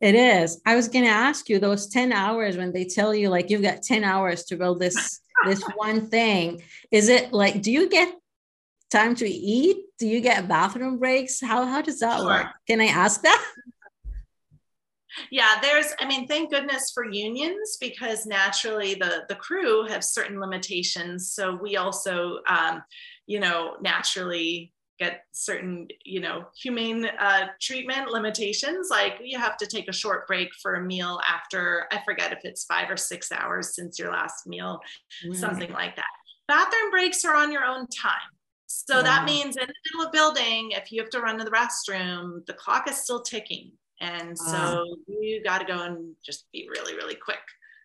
[0.00, 0.60] it is.
[0.66, 3.62] I was going to ask you those 10 hours when they tell you like you've
[3.62, 8.14] got 10 hours to build this this one thing is it like do you get
[8.90, 9.78] time to eat?
[9.98, 11.40] Do you get bathroom breaks?
[11.40, 12.26] How how does that sure.
[12.26, 12.46] work?
[12.66, 13.44] Can i ask that
[15.30, 20.40] yeah there's i mean thank goodness for unions because naturally the the crew have certain
[20.40, 21.32] limitations.
[21.32, 22.82] So we also um,
[23.26, 28.88] you know naturally get certain you know humane uh, treatment limitations.
[28.90, 32.40] Like you have to take a short break for a meal after i forget if
[32.44, 34.80] it's five or six hours since your last meal
[35.32, 36.04] something like that.
[36.48, 38.30] Bathroom breaks are on your own time.
[38.66, 39.02] So wow.
[39.02, 42.44] that means in the middle of building if you have to run to the restroom
[42.46, 43.72] the clock is still ticking
[44.02, 44.46] and wow.
[44.46, 47.40] so you got to go and just be really really quick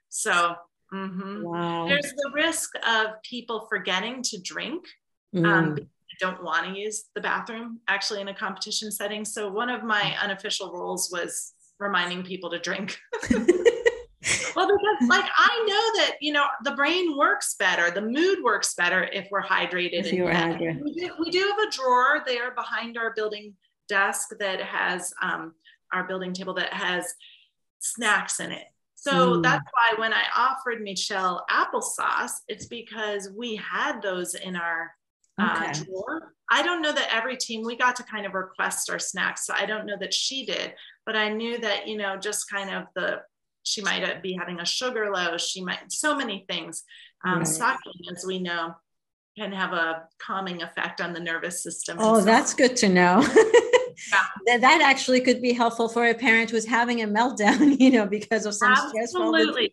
[0.10, 0.56] so
[0.94, 1.44] mm-hmm.
[1.44, 1.88] wow.
[1.88, 4.84] there's the risk of people forgetting to drink
[5.36, 5.48] um, mm.
[5.48, 5.88] um,
[6.20, 9.26] don't want to use the bathroom actually in a competition setting.
[9.26, 12.98] So one of my unofficial roles was reminding people to drink.
[13.32, 13.40] well,
[14.68, 19.04] because like I know that you know the brain works better, the mood works better
[19.04, 20.06] if we're hydrated.
[20.06, 20.84] If hydrated.
[20.84, 23.54] We do, we do have a drawer there behind our building
[23.88, 25.54] desk that has um,
[25.94, 27.14] our building table that has
[27.80, 28.66] snacks in it.
[28.96, 29.44] So mm.
[29.44, 34.92] that's why when I offered Michelle applesauce, it's because we had those in our
[35.40, 35.70] uh, okay.
[35.70, 36.34] uh, drawer.
[36.50, 39.46] I don't know that every team we got to kind of request our snacks.
[39.46, 40.74] So I don't know that she did,
[41.06, 43.22] but I knew that, you know, just kind of the,
[43.64, 45.38] she might be having a sugar low.
[45.38, 46.84] She might, so many things.
[47.24, 47.78] Um, right.
[48.12, 48.76] As we know,
[49.38, 51.98] can have a calming effect on the nervous system.
[52.00, 53.22] Oh, so that's good to know.
[54.12, 54.24] yeah.
[54.46, 58.06] that, that actually could be helpful for a parent who's having a meltdown, you know,
[58.06, 59.16] because of some stress.
[59.16, 59.72] Absolutely.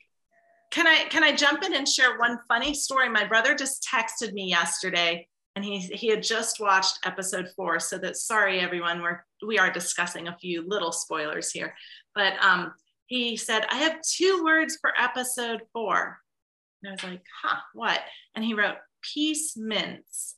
[0.71, 3.09] Can I can I jump in and share one funny story?
[3.09, 7.99] My brother just texted me yesterday and he he had just watched episode four so
[7.99, 11.75] that sorry everyone we're we are discussing a few little spoilers here
[12.15, 12.73] but um
[13.07, 16.19] he said i have two words for episode four
[16.83, 18.01] and i was like huh what
[18.35, 20.37] and he wrote peace mints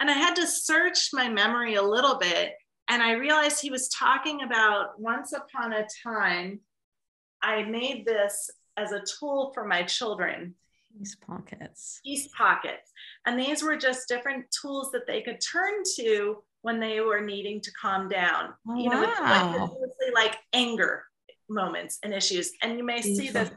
[0.00, 2.52] and i had to search my memory a little bit
[2.88, 6.60] and i realized he was talking about once upon a time
[7.42, 10.54] i made this as a tool for my children
[10.96, 12.00] Peace pockets.
[12.04, 12.92] Peace pockets.
[13.26, 17.60] And these were just different tools that they could turn to when they were needing
[17.62, 18.54] to calm down.
[18.68, 19.76] Oh, you know, wow.
[20.14, 21.04] like, like anger
[21.48, 22.52] moments and issues.
[22.62, 23.50] And you may see this,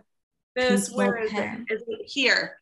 [0.55, 1.59] this where is it?
[1.69, 2.57] Is it here?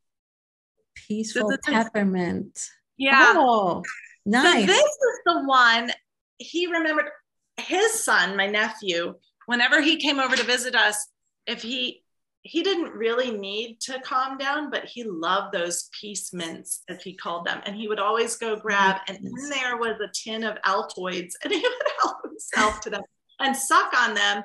[1.08, 2.60] Peaceful peppermint.
[2.98, 3.34] Yeah.
[3.36, 3.82] Oh,
[4.26, 4.62] nice.
[4.62, 5.92] So this is the one
[6.38, 7.10] he remembered
[7.58, 9.16] his son, my nephew,
[9.46, 11.08] whenever he came over to visit us,
[11.48, 12.02] if he
[12.46, 17.16] he didn't really need to calm down, but he loved those peace mints, as he
[17.16, 17.60] called them.
[17.66, 21.52] And he would always go grab, and in there was a tin of Altoids, and
[21.52, 23.02] he would help himself to them
[23.40, 24.44] and suck on them.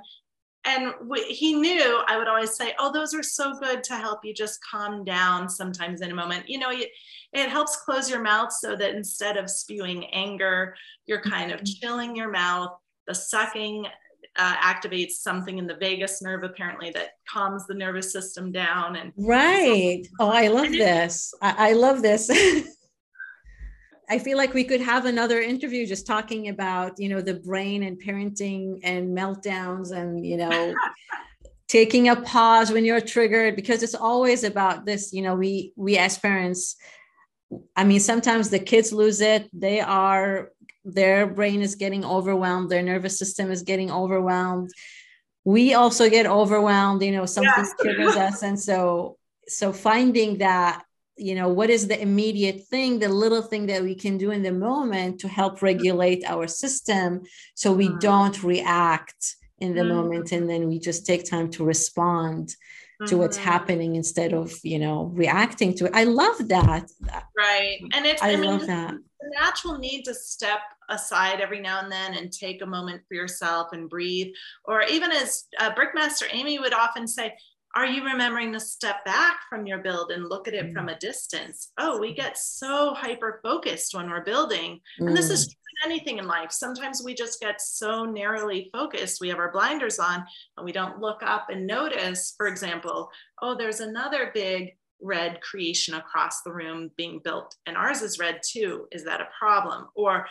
[0.65, 4.25] And we, he knew I would always say, Oh, those are so good to help
[4.25, 6.49] you just calm down sometimes in a moment.
[6.49, 6.91] You know, it,
[7.33, 10.75] it helps close your mouth so that instead of spewing anger,
[11.07, 11.81] you're kind of mm-hmm.
[11.81, 12.71] chilling your mouth.
[13.07, 13.87] The sucking
[14.37, 19.13] uh, activates something in the vagus nerve apparently that calms the nervous system down and
[19.17, 22.31] right so, oh i love this I, I love this
[24.11, 27.85] I feel like we could have another interview just talking about, you know, the brain
[27.85, 30.75] and parenting and meltdowns and, you know,
[31.69, 35.97] taking a pause when you're triggered because it's always about this, you know, we we
[35.97, 36.77] as parents
[37.75, 39.49] I mean, sometimes the kids lose it.
[39.53, 40.51] They are
[40.85, 44.71] their brain is getting overwhelmed their nervous system is getting overwhelmed
[45.45, 47.75] we also get overwhelmed you know something yes.
[47.81, 50.83] triggers us and so so finding that
[51.21, 54.43] you know what is the immediate thing the little thing that we can do in
[54.43, 57.23] the moment to help regulate our system
[57.55, 58.01] so we mm.
[58.01, 59.95] don't react in the mm.
[59.95, 62.55] moment and then we just take time to respond
[63.07, 63.49] to what's mm-hmm.
[63.49, 66.87] happening instead of you know reacting to it i love that
[67.37, 71.61] right and it's i, I mean, love that the natural need to step aside every
[71.61, 74.33] now and then and take a moment for yourself and breathe.
[74.65, 77.35] Or even as uh, Brickmaster Amy would often say,
[77.77, 80.73] are you remembering to step back from your build and look at it mm.
[80.73, 81.73] from a distance?
[81.79, 84.81] Oh, we get so hyper focused when we're building.
[85.01, 85.09] Mm.
[85.09, 85.55] And this is mm.
[85.85, 86.51] anything in life.
[86.51, 89.21] Sometimes we just get so narrowly focused.
[89.21, 90.25] We have our blinders on
[90.57, 93.11] and we don't look up and notice, for example,
[93.41, 98.41] oh, there's another big red creation across the room being built and ours is red
[98.47, 98.87] too.
[98.91, 99.87] Is that a problem?
[99.95, 100.27] Or,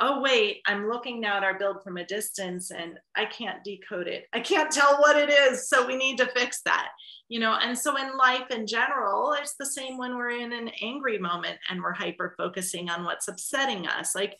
[0.00, 4.08] oh wait i'm looking now at our build from a distance and i can't decode
[4.08, 4.26] it.
[4.32, 6.88] I can't tell what it is so we need to fix that
[7.28, 7.56] you know?
[7.60, 11.58] And so in life in general it's the same when we're in an angry moment
[11.70, 14.36] and we're hyper focusing on what's upsetting us like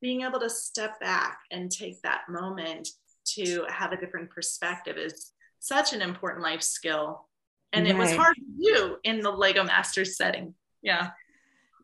[0.00, 2.88] being able to step back and take that moment
[3.24, 7.26] to have a different perspective is such an important life skill.
[7.72, 7.94] And right.
[7.94, 10.54] it was hard to do in the lego master setting.
[10.82, 11.10] Yeah.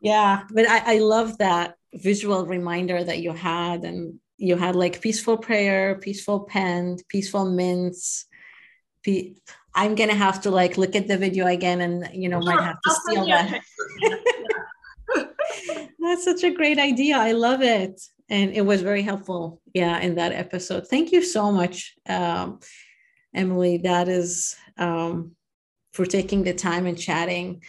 [0.01, 5.01] Yeah but I, I love that visual reminder that you had and you had like
[5.01, 8.25] peaceful prayer peaceful pen peaceful mints.
[9.03, 9.35] Pe-
[9.73, 12.81] i'm gonna have to like look at the video again and you know might have
[12.81, 13.61] to steal that.
[15.99, 17.17] that's such a great idea.
[17.17, 18.01] I love it.
[18.29, 20.87] And it was very helpful yeah in that episode.
[20.87, 22.59] Thank you so much um,
[23.33, 23.77] emily.
[23.77, 25.35] That is um,
[25.93, 27.63] for taking the time and chatting.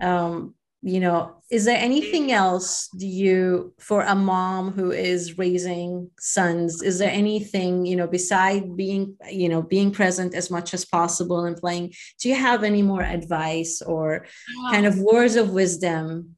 [0.00, 6.08] Um, you know is there anything else do you for a mom who is raising
[6.20, 10.84] sons is there anything you know beside being you know being present as much as
[10.84, 14.26] possible and playing do you have any more advice or
[14.70, 16.36] kind of words of wisdom?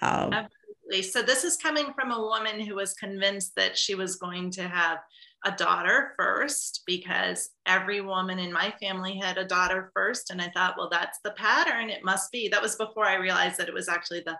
[0.00, 1.02] Um, absolutely.
[1.02, 4.68] So this is coming from a woman who was convinced that she was going to
[4.68, 4.98] have
[5.44, 10.30] a daughter first because every woman in my family had a daughter first.
[10.30, 11.90] And I thought, well, that's the pattern.
[11.90, 12.48] It must be.
[12.48, 14.38] That was before I realized that it was actually the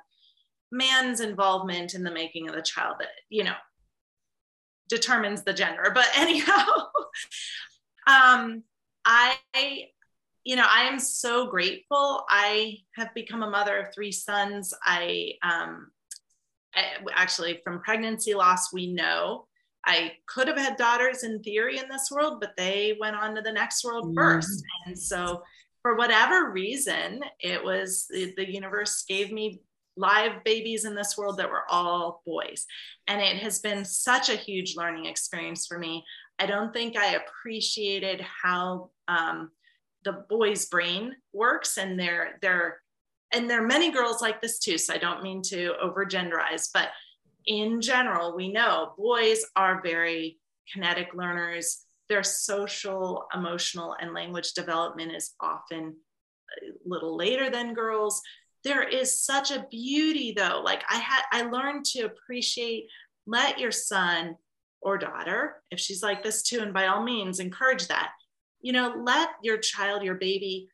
[0.70, 3.54] man's involvement in the making of the child that, you know,
[4.88, 5.90] determines the gender.
[5.92, 6.66] But anyhow,
[8.06, 8.62] um,
[9.04, 9.36] I,
[10.44, 12.24] you know, I am so grateful.
[12.28, 14.72] I have become a mother of three sons.
[14.84, 15.90] I, um,
[16.74, 19.46] I actually, from pregnancy loss, we know
[19.84, 23.42] I could have had daughters in theory in this world, but they went on to
[23.42, 24.14] the next world mm.
[24.14, 24.62] first.
[24.86, 25.42] And so,
[25.82, 29.60] for whatever reason, it was the, the universe gave me
[29.96, 32.66] live babies in this world that were all boys.
[33.08, 36.04] And it has been such a huge learning experience for me.
[36.38, 39.50] I don't think I appreciated how um,
[40.04, 42.80] the boy's brain works and there there
[43.32, 46.68] and there are many girls like this too so i don't mean to over genderize
[46.72, 46.88] but
[47.46, 50.38] in general, we know boys are very
[50.72, 51.84] kinetic learners.
[52.08, 55.96] Their social, emotional, and language development is often
[56.62, 58.20] a little later than girls.
[58.64, 60.60] There is such a beauty though.
[60.64, 62.86] Like I had I learned to appreciate
[63.26, 64.36] let your son
[64.80, 68.12] or daughter, if she's like this too, and by all means encourage that.
[68.60, 70.68] You know, let your child, your baby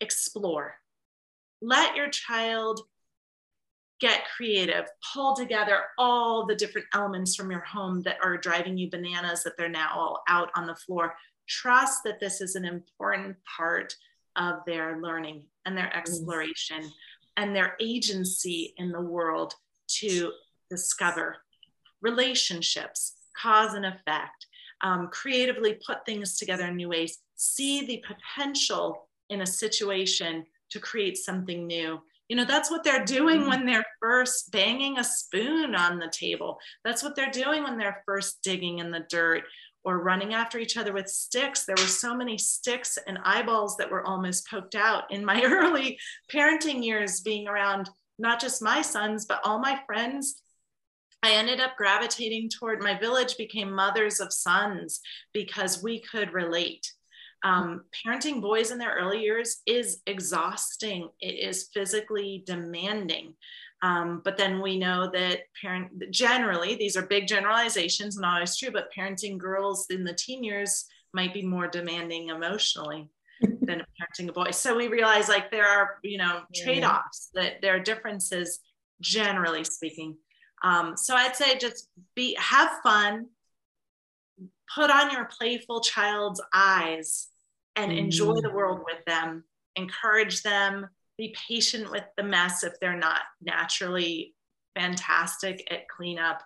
[0.00, 0.76] explore.
[1.60, 2.80] Let your child
[4.00, 8.90] get creative, pull together all the different elements from your home that are driving you
[8.90, 11.14] bananas, that they're now all out on the floor.
[11.48, 13.94] Trust that this is an important part
[14.36, 16.90] of their learning and their exploration mm.
[17.36, 19.54] and their agency in the world
[19.86, 20.32] to
[20.70, 21.36] discover
[22.02, 24.46] relationships, cause and effect,
[24.82, 30.80] um, creatively put things together in new ways, see the potential in a situation to
[30.80, 33.48] create something new you know, that's what they're doing mm-hmm.
[33.48, 36.58] when they're first banging a spoon on the table.
[36.84, 39.42] That's what they're doing when they're first digging in the dirt
[39.84, 41.64] or running after each other with sticks.
[41.64, 45.98] There were so many sticks and eyeballs that were almost poked out in my early
[46.32, 50.40] parenting years, being around not just my sons, but all my friends.
[51.22, 55.00] I ended up gravitating toward my village, became mothers of sons
[55.32, 56.92] because we could relate
[57.44, 61.10] um, parenting boys in their early years is exhausting.
[61.20, 63.34] It is physically demanding.
[63.82, 68.70] Um, but then we know that parent generally these are big generalizations, not always true.
[68.70, 73.10] But parenting girls in the teen years might be more demanding emotionally
[73.42, 74.50] than parenting a boy.
[74.50, 78.60] So we realize like there are you know trade-offs that there are differences
[79.02, 80.16] generally speaking.
[80.62, 83.26] Um, so I'd say just be have fun,
[84.74, 87.28] put on your playful child's eyes
[87.76, 87.98] and mm.
[87.98, 89.44] enjoy the world with them,
[89.76, 94.34] encourage them, be patient with the mess if they're not naturally
[94.74, 96.42] fantastic at cleanup.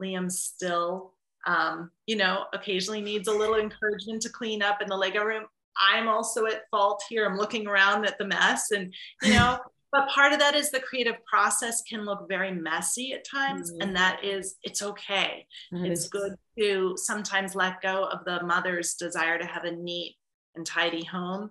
[0.00, 1.14] Liam still,
[1.46, 5.44] um, you know, occasionally needs a little encouragement to clean up in the Lego room.
[5.76, 7.26] I'm also at fault here.
[7.26, 9.58] I'm looking around at the mess and, you know,
[9.92, 13.82] but part of that is the creative process can look very messy at times mm-hmm.
[13.82, 16.08] and that is it's okay that it's is.
[16.08, 20.16] good to sometimes let go of the mother's desire to have a neat
[20.54, 21.50] and tidy home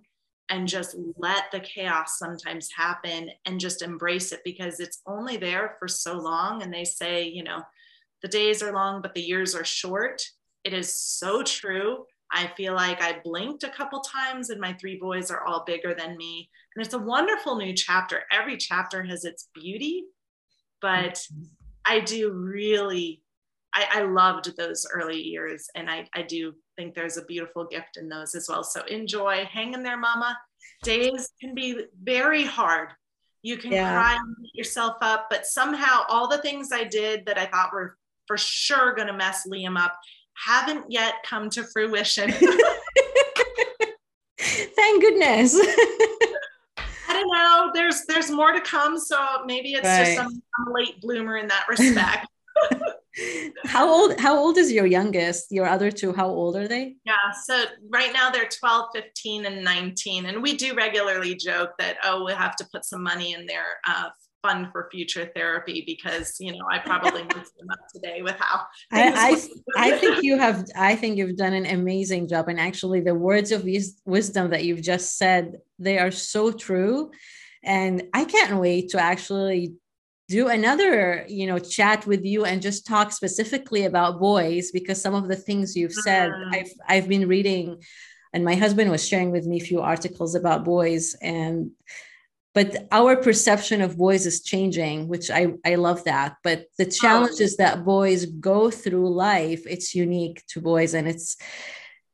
[0.49, 5.75] and just let the chaos sometimes happen and just embrace it because it's only there
[5.79, 7.61] for so long and they say you know
[8.21, 10.21] the days are long but the years are short
[10.63, 14.97] it is so true I feel like I blinked a couple times and my three
[14.97, 16.49] boys are all bigger than me.
[16.75, 18.23] And it's a wonderful new chapter.
[18.31, 20.03] Every chapter has its beauty,
[20.81, 21.43] but mm-hmm.
[21.85, 23.23] I do really,
[23.73, 25.67] I, I loved those early years.
[25.75, 28.63] And I, I do think there's a beautiful gift in those as well.
[28.63, 30.37] So enjoy, hang in there, mama.
[30.83, 32.89] Days can be very hard.
[33.41, 33.93] You can yeah.
[33.93, 37.71] cry and beat yourself up, but somehow all the things I did that I thought
[37.71, 37.95] were
[38.27, 39.97] for sure going to mess Liam up
[40.35, 42.31] haven't yet come to fruition.
[44.39, 45.55] Thank goodness.
[45.57, 47.71] I don't know.
[47.73, 50.05] There's there's more to come, so maybe it's right.
[50.05, 52.27] just some, some late bloomer in that respect.
[53.65, 55.51] How old how old is your youngest?
[55.51, 56.95] Your other two how old are they?
[57.05, 61.97] Yeah so right now they're 12 15 and 19 and we do regularly joke that
[62.03, 64.09] oh we have to put some money in their uh,
[64.41, 68.61] fund for future therapy because you know I probably messed them up today with how
[68.91, 69.37] I,
[69.75, 73.15] I, I think you have I think you've done an amazing job and actually the
[73.15, 73.67] words of
[74.05, 77.11] wisdom that you've just said they are so true
[77.63, 79.73] and I can't wait to actually
[80.29, 85.15] do another you know chat with you and just talk specifically about boys because some
[85.15, 86.55] of the things you've said mm.
[86.55, 87.81] I've I've been reading
[88.31, 91.71] and my husband was sharing with me a few articles about boys and
[92.53, 96.89] but our perception of boys is changing which i i love that but the oh.
[97.01, 101.37] challenges that boys go through life it's unique to boys and it's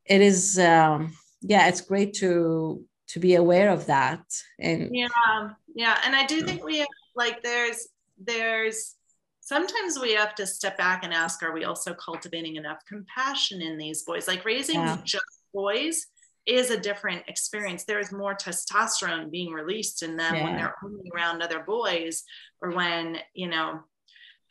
[0.05, 4.23] it is um yeah it's great to to be aware of that
[4.57, 7.87] and yeah yeah and i do think we have, like there's
[8.17, 8.95] there's
[9.41, 13.77] sometimes we have to step back and ask are we also cultivating enough compassion in
[13.77, 14.97] these boys like raising yeah.
[15.03, 16.07] just boys
[16.45, 17.83] is a different experience.
[17.83, 20.43] There is more testosterone being released in them yeah.
[20.43, 22.23] when they're only around other boys
[22.61, 23.79] or when, you know,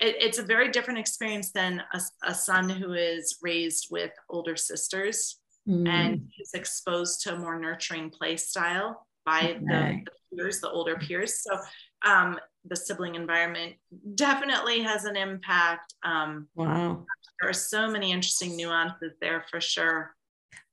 [0.01, 4.57] it, it's a very different experience than a, a, son who is raised with older
[4.57, 5.39] sisters
[5.69, 5.89] mm.
[5.89, 9.55] and is exposed to a more nurturing play style by okay.
[9.55, 11.43] the, the, peers, the older peers.
[11.43, 11.57] So
[12.05, 13.75] um, the sibling environment
[14.15, 15.95] definitely has an impact.
[16.03, 17.05] Um, wow.
[17.41, 20.15] There are so many interesting nuances there for sure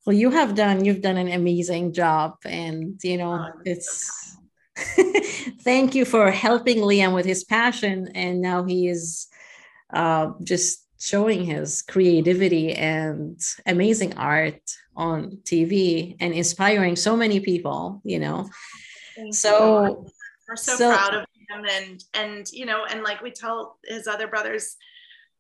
[0.06, 4.38] well you have done you've done an amazing job and you know oh, it's
[5.62, 9.28] thank you for helping liam with his passion and now he is
[9.94, 14.62] uh, just showing his creativity and amazing art
[14.96, 18.50] on tv and inspiring so many people you know
[19.16, 20.08] thank so you.
[20.48, 24.08] we're so, so proud of him and and you know and like we tell his
[24.08, 24.76] other brothers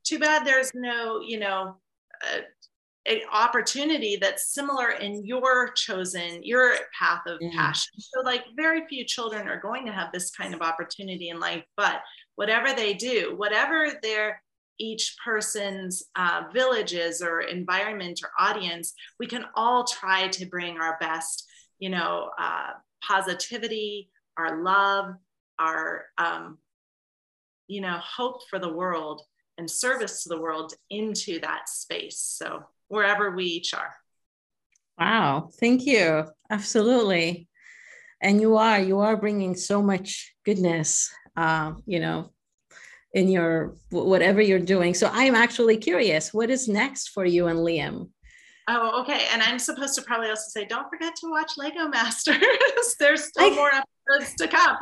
[0.04, 1.76] too bad there's no you know
[2.24, 2.40] uh,
[3.08, 7.52] an opportunity that's similar in your chosen your path of mm.
[7.52, 11.40] passion so like very few children are going to have this kind of opportunity in
[11.40, 12.02] life but
[12.36, 14.42] whatever they do whatever their
[14.80, 20.98] each person's uh, villages or environment or audience we can all try to bring our
[21.00, 21.48] best
[21.80, 22.72] you know uh,
[23.08, 25.16] positivity our love
[25.62, 26.58] our um,
[27.68, 29.22] you know hope for the world
[29.58, 33.96] and service to the world into that space so wherever we each are.
[35.00, 36.26] Wow, thank you.
[36.50, 37.48] Absolutely.
[38.22, 42.32] And you are, you are bringing so much goodness, uh, you know,
[43.14, 44.94] in your whatever you're doing.
[44.94, 48.10] So I'm actually curious, what is next for you and Liam?
[48.68, 49.26] Oh, okay.
[49.32, 52.38] And I'm supposed to probably also say, don't forget to watch Lego Masters.
[53.00, 54.76] There's still I, more episodes to come.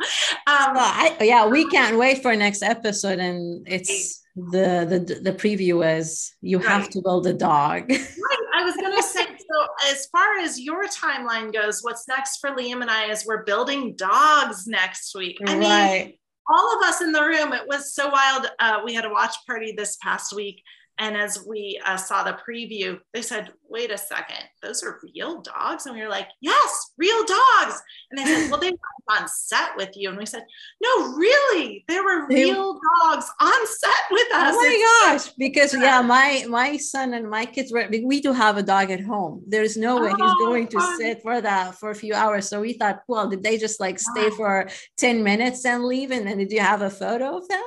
[0.46, 5.32] Um, well, I, yeah, we can't wait for next episode, and it's the the the
[5.32, 6.68] preview is you right.
[6.68, 7.90] have to build a dog.
[7.90, 8.46] Right.
[8.54, 9.90] I was gonna say so.
[9.90, 13.94] As far as your timeline goes, what's next for Liam and I is we're building
[13.96, 15.38] dogs next week.
[15.46, 16.06] I right.
[16.06, 16.14] mean,
[16.52, 17.52] all of us in the room.
[17.52, 18.46] It was so wild.
[18.58, 20.62] Uh, we had a watch party this past week
[21.00, 25.40] and as we uh, saw the preview, they said, wait a second, those are real
[25.40, 25.86] dogs?
[25.86, 27.82] And we were like, yes, real dogs.
[28.10, 30.10] And they said, well, they were on set with you.
[30.10, 30.44] And we said,
[30.82, 34.54] no, really, there were real dogs on set with us.
[34.54, 35.32] Oh my gosh.
[35.38, 39.00] Because yeah, my, my son and my kids were, we do have a dog at
[39.00, 39.42] home.
[39.46, 42.46] There's no way oh, he's going to sit for that for a few hours.
[42.46, 46.10] So we thought, well, did they just like stay for 10 minutes and leave?
[46.10, 47.62] And then did you have a photo of them?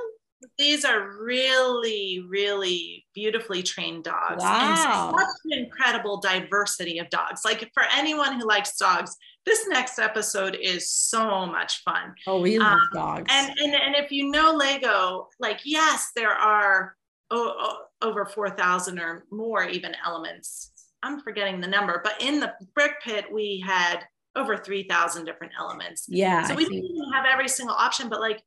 [0.58, 4.44] These are really, really beautifully trained dogs.
[4.44, 5.10] Wow.
[5.10, 7.42] And such an incredible diversity of dogs.
[7.44, 12.14] Like for anyone who likes dogs, this next episode is so much fun.
[12.28, 13.28] Oh, we love um, dogs.
[13.30, 16.96] And, and and if you know Lego, like yes, there are
[17.32, 20.72] oh, oh, over 4,000 or more even elements.
[21.02, 24.00] I'm forgetting the number, but in the brick pit, we had
[24.36, 26.06] over 3,000 different elements.
[26.08, 26.44] Yeah.
[26.48, 28.42] So we didn't have every single option, but like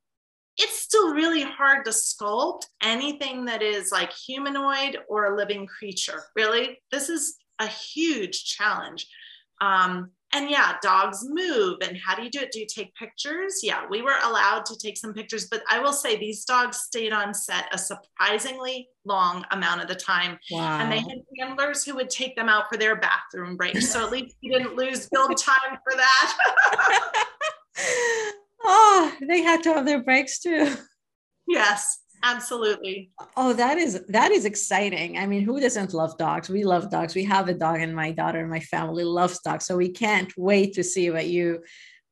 [0.58, 6.22] it's still really hard to sculpt anything that is like humanoid or a living creature.
[6.34, 9.06] Really, this is a huge challenge.
[9.60, 11.78] Um, and yeah, dogs move.
[11.82, 12.50] And how do you do it?
[12.52, 13.60] Do you take pictures?
[13.62, 17.12] Yeah, we were allowed to take some pictures, but I will say these dogs stayed
[17.12, 20.38] on set a surprisingly long amount of the time.
[20.50, 20.80] Wow.
[20.80, 23.90] And they had handlers who would take them out for their bathroom breaks.
[23.90, 27.12] So at least we didn't lose build time for that.
[28.66, 30.74] oh, they had to have their breaks too.
[31.48, 33.10] Yes absolutely.
[33.36, 35.18] Oh that is that is exciting.
[35.18, 36.48] I mean who doesn't love dogs?
[36.48, 37.14] We love dogs.
[37.14, 39.66] We have a dog and my daughter and my family loves dogs.
[39.66, 41.62] So we can't wait to see what you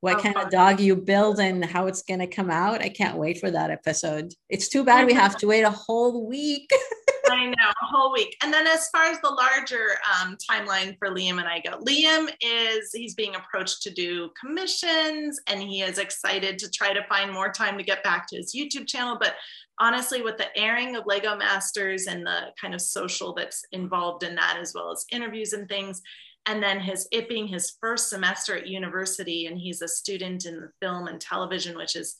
[0.00, 0.46] what oh, kind fun.
[0.46, 2.82] of dog you build and how it's going to come out.
[2.82, 4.34] I can't wait for that episode.
[4.50, 6.70] It's too bad we have to wait a whole week
[7.30, 8.36] I know, a whole week.
[8.42, 12.28] And then as far as the larger um, timeline for Liam and I go, Liam
[12.40, 17.32] is, he's being approached to do commissions and he is excited to try to find
[17.32, 19.16] more time to get back to his YouTube channel.
[19.18, 19.34] But
[19.78, 24.34] honestly, with the airing of Lego Masters and the kind of social that's involved in
[24.34, 26.02] that, as well as interviews and things,
[26.46, 30.60] and then his it being his first semester at university, and he's a student in
[30.60, 32.16] the film and television, which is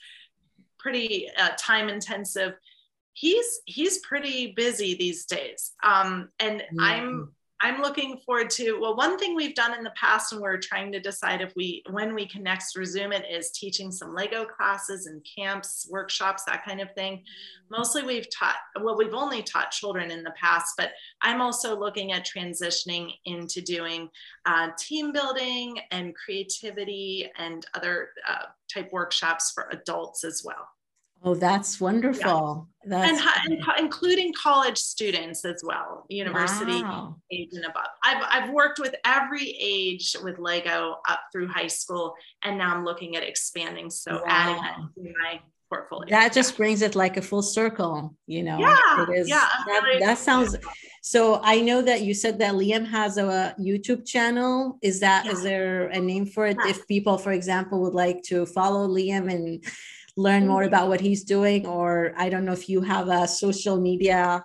[0.79, 2.55] pretty uh, time intensive.
[3.15, 6.81] He's he's pretty busy these days, um, and mm-hmm.
[6.81, 7.35] I'm
[7.65, 10.93] I'm looking forward to, well, one thing we've done in the past and we're trying
[10.93, 15.07] to decide if we, when we can next resume it is teaching some Lego classes
[15.07, 17.23] and camps, workshops, that kind of thing.
[17.71, 20.91] Mostly we've taught, well, we've only taught children in the past, but
[21.23, 24.11] I'm also looking at transitioning into doing
[24.45, 30.69] uh, team building and creativity and other uh, type workshops for adults as well.
[31.23, 32.69] Oh, that's wonderful.
[32.69, 32.75] Yeah.
[32.87, 37.17] That's and, and, including college students as well, university wow.
[37.31, 37.87] age and above.
[38.05, 42.85] I've, I've worked with every age with Lego up through high school, and now I'm
[42.85, 43.89] looking at expanding.
[43.89, 44.23] So wow.
[44.27, 45.41] adding that to my
[45.71, 46.11] portfolio.
[46.11, 46.57] That just yeah.
[46.59, 48.59] brings it like a full circle, you know.
[48.59, 49.29] Yeah, it is.
[49.29, 50.57] Yeah, that, really that sounds.
[51.03, 54.79] So I know that you said that Liam has a YouTube channel.
[54.83, 55.33] Is that yeah.
[55.33, 56.57] is there a name for it?
[56.67, 59.65] If people, for example, would like to follow Liam and
[60.17, 63.81] learn more about what he's doing or i don't know if you have a social
[63.81, 64.45] media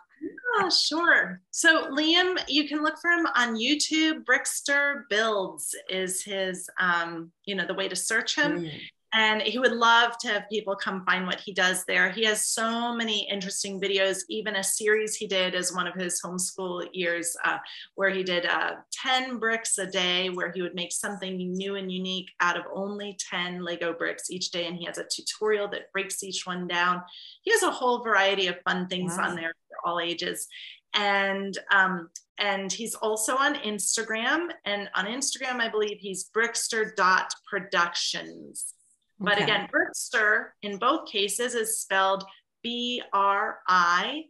[0.58, 1.42] yeah, sure.
[1.52, 4.26] So Liam, you can look for him on YouTube.
[4.26, 8.64] Brixter Builds is his, um, you know, the way to search him.
[8.64, 8.72] Mm
[9.14, 12.12] and he would love to have people come find what he does there.
[12.12, 16.22] He has so many interesting videos, even a series he did as one of his
[16.24, 17.58] homeschool years, uh,
[17.96, 21.92] where he did uh, 10 bricks a day, where he would make something new and
[21.92, 24.68] unique out of only 10 Lego bricks each day.
[24.68, 27.02] And he has a tutorial that breaks each one down.
[27.42, 29.30] He has a whole variety of fun things wow.
[29.30, 30.48] on there for all ages.
[30.94, 34.50] And um, and he's also on Instagram.
[34.66, 38.76] And on Instagram, I believe he's brixter.productions.
[39.20, 39.44] But okay.
[39.44, 42.24] again, Brixter in both cases is spelled
[42.64, 44.24] B R I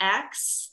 [0.00, 0.72] X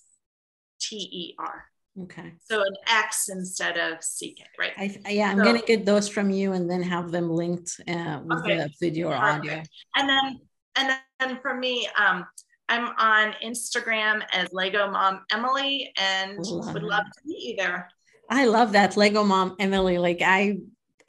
[0.81, 1.65] T E R.
[2.03, 2.33] Okay.
[2.49, 4.71] So an X instead of CK, right?
[4.77, 8.21] I, yeah, I'm so, gonna get those from you and then have them linked uh,
[8.23, 8.57] with okay.
[8.57, 9.61] the video or audio.
[9.95, 10.39] And then
[10.75, 12.25] and then for me, um,
[12.69, 17.89] I'm on Instagram as Lego Mom Emily, and love would love to meet you there.
[18.29, 19.97] I love that Lego Mom Emily.
[19.97, 20.59] Like I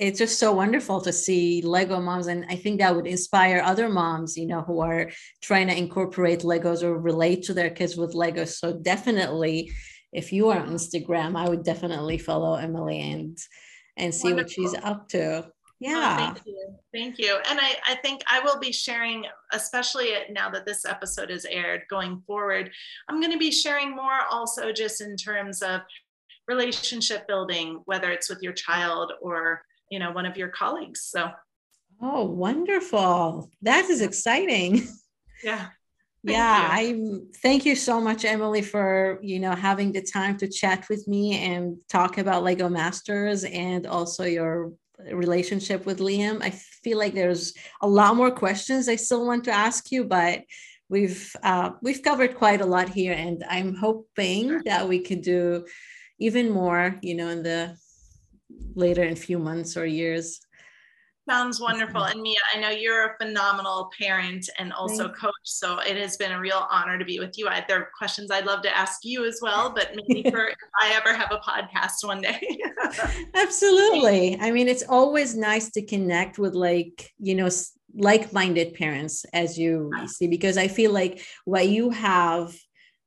[0.01, 3.89] it's just so wonderful to see lego moms and i think that would inspire other
[3.89, 5.11] moms you know who are
[5.43, 8.55] trying to incorporate legos or relate to their kids with legos.
[8.55, 9.71] So definitely
[10.13, 13.39] if you are on instagram i would definitely follow emily and
[13.97, 14.65] and see wonderful.
[14.65, 15.47] what she's up to.
[15.79, 16.75] Yeah oh, thank you.
[16.95, 17.39] Thank you.
[17.49, 21.83] And I, I think i will be sharing especially now that this episode is aired
[21.91, 22.71] going forward
[23.09, 25.83] i'm going to be sharing more also just in terms of
[26.49, 31.31] relationship building whether it's with your child or you know one of your colleagues so.
[32.03, 33.51] Oh wonderful.
[33.61, 34.89] That is exciting.
[35.45, 35.67] Yeah.
[36.23, 36.95] Yeah i
[37.43, 41.39] thank you so much emily for you know having the time to chat with me
[41.39, 44.71] and talk about lego masters and also your
[45.13, 46.43] relationship with liam.
[46.43, 50.43] I feel like there's a lot more questions i still want to ask you but
[50.91, 55.65] we've uh, we've covered quite a lot here and i'm hoping that we could do
[56.19, 57.75] even more you know in the
[58.75, 60.41] later in a few months or years.
[61.29, 62.03] Sounds wonderful.
[62.03, 65.21] And Mia, I know you're a phenomenal parent and also Thanks.
[65.21, 65.33] coach.
[65.45, 67.47] So it has been a real honor to be with you.
[67.47, 70.57] I, there are questions I'd love to ask you as well, but maybe for if
[70.81, 72.41] I ever have a podcast one day.
[73.35, 74.41] Absolutely.
[74.41, 77.49] I mean, it's always nice to connect with like, you know,
[77.95, 82.57] like-minded parents as you see because I feel like what you have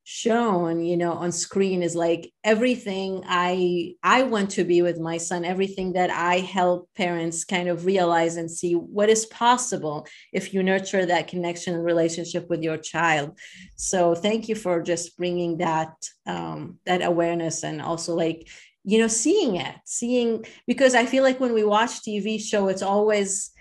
[0.05, 5.17] shown you know on screen is like everything i i want to be with my
[5.17, 10.53] son everything that i help parents kind of realize and see what is possible if
[10.53, 13.37] you nurture that connection and relationship with your child.
[13.75, 15.93] So thank you for just bringing that
[16.25, 18.47] um that awareness and also like
[18.83, 22.81] you know seeing it seeing because i feel like when we watch tv show it's
[22.81, 23.52] always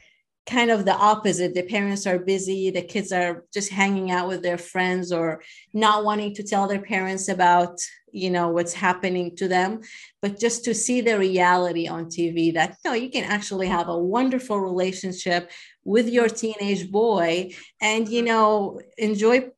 [0.46, 1.54] kind of the opposite.
[1.54, 6.04] The parents are busy the kids are just hanging out with their friends or not
[6.04, 7.78] wanting to tell their parents about
[8.14, 9.80] you know what's happening to them.
[10.20, 13.98] But just to see the reality on tv that no you can actually have a
[13.98, 15.50] wonderful relationship
[15.84, 19.50] with your teenage boy and you know enjoy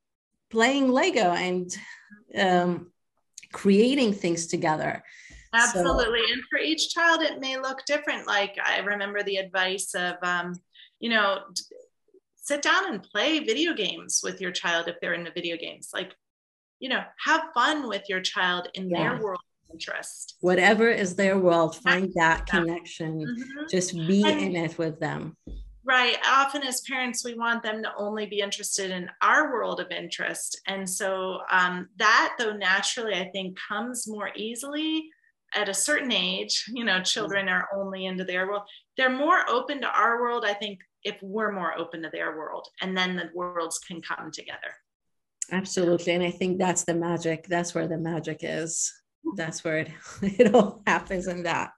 [0.51, 1.77] playing lego and
[2.39, 2.91] um,
[3.53, 5.03] creating things together.
[5.55, 6.21] Absolutely.
[6.27, 8.27] So, and for each child it may look different.
[8.27, 10.55] Like i remember the advice of um,
[11.05, 11.41] you know,
[12.37, 15.91] sit down and play video games with your child if they're into video games.
[15.93, 16.15] Like,
[16.81, 19.01] you know, have fun with your child in yeah.
[19.01, 20.37] their world of interest.
[20.41, 23.21] Whatever is their world, find that connection.
[23.21, 23.65] Mm-hmm.
[23.71, 25.37] Just be and, in it with them.
[25.85, 26.17] Right.
[26.27, 30.59] Often, as parents, we want them to only be interested in our world of interest.
[30.67, 35.11] And so, um, that, though, naturally, I think comes more easily
[35.55, 36.65] at a certain age.
[36.73, 38.63] You know, children are only into their world.
[38.97, 42.67] They're more open to our world, I think, if we're more open to their world
[42.81, 44.75] and then the worlds can come together.
[45.53, 48.93] Absolutely and i think that's the magic that's where the magic is.
[49.37, 49.91] That's where it,
[50.23, 51.71] it all happens in that.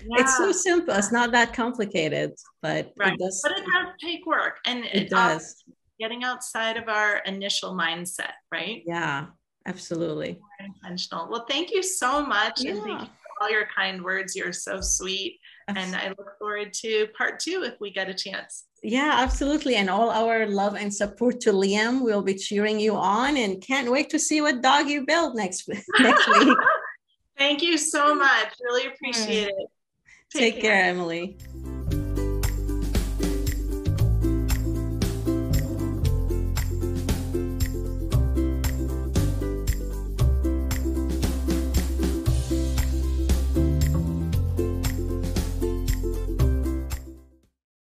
[0.00, 0.22] Yeah.
[0.22, 2.30] it's so simple it's not that complicated
[2.62, 3.14] but right.
[3.14, 5.64] it does but it does take work and it, it um, does.
[5.98, 8.82] getting outside of our initial mindset right?
[8.86, 9.26] Yeah
[9.66, 10.38] absolutely.
[10.60, 11.28] Intentional.
[11.28, 12.70] Well thank you so much yeah.
[12.70, 16.72] and thank you for all your kind words you're so sweet and I look forward
[16.74, 18.64] to part two if we get a chance.
[18.82, 19.76] Yeah, absolutely.
[19.76, 22.02] And all our love and support to Liam.
[22.02, 25.68] We'll be cheering you on and can't wait to see what dog you build next,
[25.98, 26.56] next week.
[27.38, 28.54] Thank you so much.
[28.62, 29.54] Really appreciate it.
[30.30, 30.82] Take, Take care.
[30.82, 31.38] care, Emily.